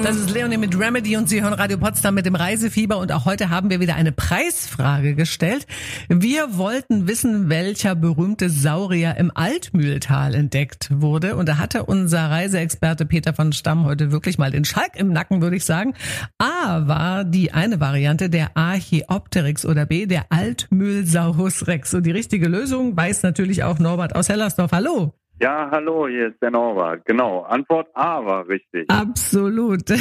Das 0.04 0.16
ist 0.16 0.32
Leonie 0.32 0.58
mit 0.58 0.78
Remedy 0.78 1.16
und 1.16 1.30
Sie 1.30 1.44
hören 1.44 1.54
Radio 1.54 1.78
Potsdam 1.78 2.16
mit 2.16 2.26
dem 2.26 2.34
Reisefieber 2.34 2.98
und 2.98 3.12
auch 3.12 3.26
heute 3.26 3.52
haben 3.52 3.70
wir 3.70 3.80
wieder 3.80 3.94
eine 3.94 4.12
Preisfrage 4.12 5.14
gestellt. 5.14 5.68
Wir 6.10 6.58
wollten 6.58 7.08
wissen, 7.08 7.50
welcher 7.50 7.94
berühmte 7.94 8.50
Saurier 8.50 9.16
im 9.18 9.32
Altmühltal 9.34 10.34
entdeckt 10.34 10.90
wurde 10.92 11.36
und 11.36 11.48
da 11.48 11.60
hatte 11.60 11.86
unser 11.86 12.32
Reiseexperte 12.32 13.06
Peter 13.06 13.36
von 13.36 13.54
Stamm 13.54 13.86
heute 13.86 14.12
wirklich 14.12 14.40
mal 14.40 14.50
den 14.50 14.66
Schalk 14.66 14.96
im 14.96 15.14
Nacken, 15.14 15.42
würde 15.42 15.58
ich 15.58 15.66
sagen. 15.66 15.94
A 16.40 16.88
war 16.88 17.24
die 17.24 17.54
eine 17.54 17.80
Variante 17.80 18.32
der 18.32 18.58
Archaeopteryx 18.58 19.66
oder 19.66 19.86
B 19.86 20.08
der 20.08 20.26
Altmühlsaurus 20.32 21.68
Rex 21.68 21.94
und 21.94 22.08
die 22.08 22.12
richtige 22.12 22.48
Lösung 22.48 22.98
weiß 22.98 23.22
natürlich 23.22 23.64
auch 23.64 23.78
Norbert 23.78 24.16
aus 24.16 24.30
Hellersdorf. 24.30 24.72
Hallo. 24.72 25.14
Ja, 25.42 25.70
hallo, 25.72 26.08
hier 26.08 26.28
ist 26.28 26.40
der 26.40 26.52
Norbert. 26.52 27.04
Genau, 27.06 27.42
Antwort 27.42 27.88
A 27.96 28.24
war 28.24 28.48
richtig. 28.48 28.88
Absolut. 28.90 29.86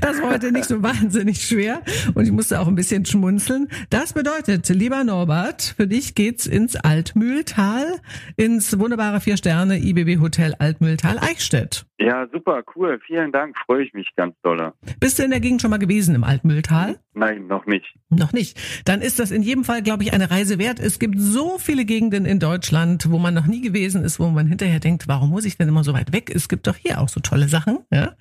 Das 0.00 0.20
war 0.22 0.32
heute 0.32 0.50
nicht 0.50 0.64
so 0.64 0.82
wahnsinnig 0.82 1.42
schwer 1.42 1.82
und 2.14 2.24
ich 2.24 2.32
musste 2.32 2.58
auch 2.60 2.68
ein 2.68 2.74
bisschen 2.74 3.04
schmunzeln. 3.04 3.68
Das 3.90 4.14
bedeutet, 4.14 4.68
lieber 4.68 5.04
Norbert, 5.04 5.74
für 5.76 5.86
dich 5.86 6.14
geht's 6.14 6.46
ins 6.46 6.74
Altmühltal, 6.76 8.00
ins 8.36 8.78
wunderbare 8.78 9.20
Vier-Sterne 9.20 9.78
IBB 9.78 10.20
Hotel 10.20 10.54
Altmühltal 10.58 11.18
Eichstätt. 11.18 11.86
Ja, 11.98 12.26
super, 12.32 12.62
cool. 12.74 12.98
Vielen 13.06 13.30
Dank, 13.30 13.56
freue 13.66 13.84
ich 13.84 13.92
mich 13.92 14.08
ganz 14.16 14.34
doll. 14.42 14.72
Bist 15.00 15.18
du 15.18 15.22
in 15.22 15.30
der 15.30 15.40
Gegend 15.40 15.60
schon 15.60 15.70
mal 15.70 15.78
gewesen 15.78 16.14
im 16.14 16.24
Altmühltal? 16.24 16.98
Nein, 17.12 17.46
noch 17.46 17.66
nicht. 17.66 17.94
Noch 18.08 18.32
nicht. 18.32 18.58
Dann 18.86 19.02
ist 19.02 19.18
das 19.18 19.30
in 19.30 19.42
jedem 19.42 19.64
Fall, 19.64 19.82
glaube 19.82 20.02
ich, 20.04 20.14
eine 20.14 20.30
Reise 20.30 20.58
wert. 20.58 20.80
Es 20.80 20.98
gibt 20.98 21.20
so 21.20 21.58
viele 21.58 21.84
Gegenden 21.84 22.24
in 22.24 22.38
Deutschland, 22.38 23.10
wo 23.10 23.18
man 23.18 23.34
noch 23.34 23.46
nie 23.46 23.60
gewesen 23.60 24.02
ist, 24.02 24.18
wo 24.18 24.28
man 24.28 24.39
hinterher 24.46 24.80
denkt, 24.80 25.08
warum 25.08 25.30
muss 25.30 25.44
ich 25.44 25.56
denn 25.58 25.68
immer 25.68 25.84
so 25.84 25.92
weit 25.92 26.12
weg? 26.12 26.30
Es 26.34 26.48
gibt 26.48 26.66
doch 26.66 26.76
hier 26.76 27.00
auch 27.00 27.08
so 27.08 27.20
tolle 27.20 27.48
Sachen, 27.48 27.78
ja? 27.92 28.14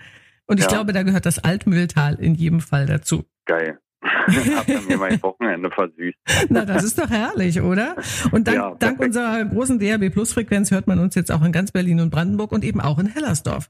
Und 0.48 0.58
ich 0.60 0.66
Ja. 0.66 0.70
glaube, 0.72 0.94
da 0.94 1.04
gehört 1.04 1.26
das 1.26 1.40
Altmühltal 1.40 2.16
in 2.16 2.34
jedem 2.36 2.60
Fall 2.62 2.86
dazu. 2.86 3.26
Geil. 3.46 3.80
Habt 4.02 4.70
ihr 4.70 4.82
mir 4.82 4.98
mein 4.98 5.22
Wochenende 5.22 5.70
versüßt. 5.72 6.18
Na, 6.50 6.66
das 6.66 6.84
ist 6.84 6.98
doch 6.98 7.10
herrlich, 7.10 7.62
oder? 7.62 7.96
Und 8.32 8.48
dank, 8.48 8.58
Ja, 8.58 8.76
dank 8.80 9.00
unserer 9.00 9.44
großen 9.46 9.78
DRB 9.80 10.10
Plus 10.12 10.34
Frequenz 10.34 10.72
hört 10.72 10.88
man 10.88 11.00
uns 11.00 11.16
jetzt 11.16 11.32
auch 11.32 11.44
in 11.44 11.52
ganz 11.52 11.72
Berlin 11.72 12.00
und 12.00 12.10
Brandenburg 12.10 12.52
und 12.52 12.64
eben 12.64 12.80
auch 12.82 12.98
in 13.00 13.08
Hellersdorf. 13.08 13.70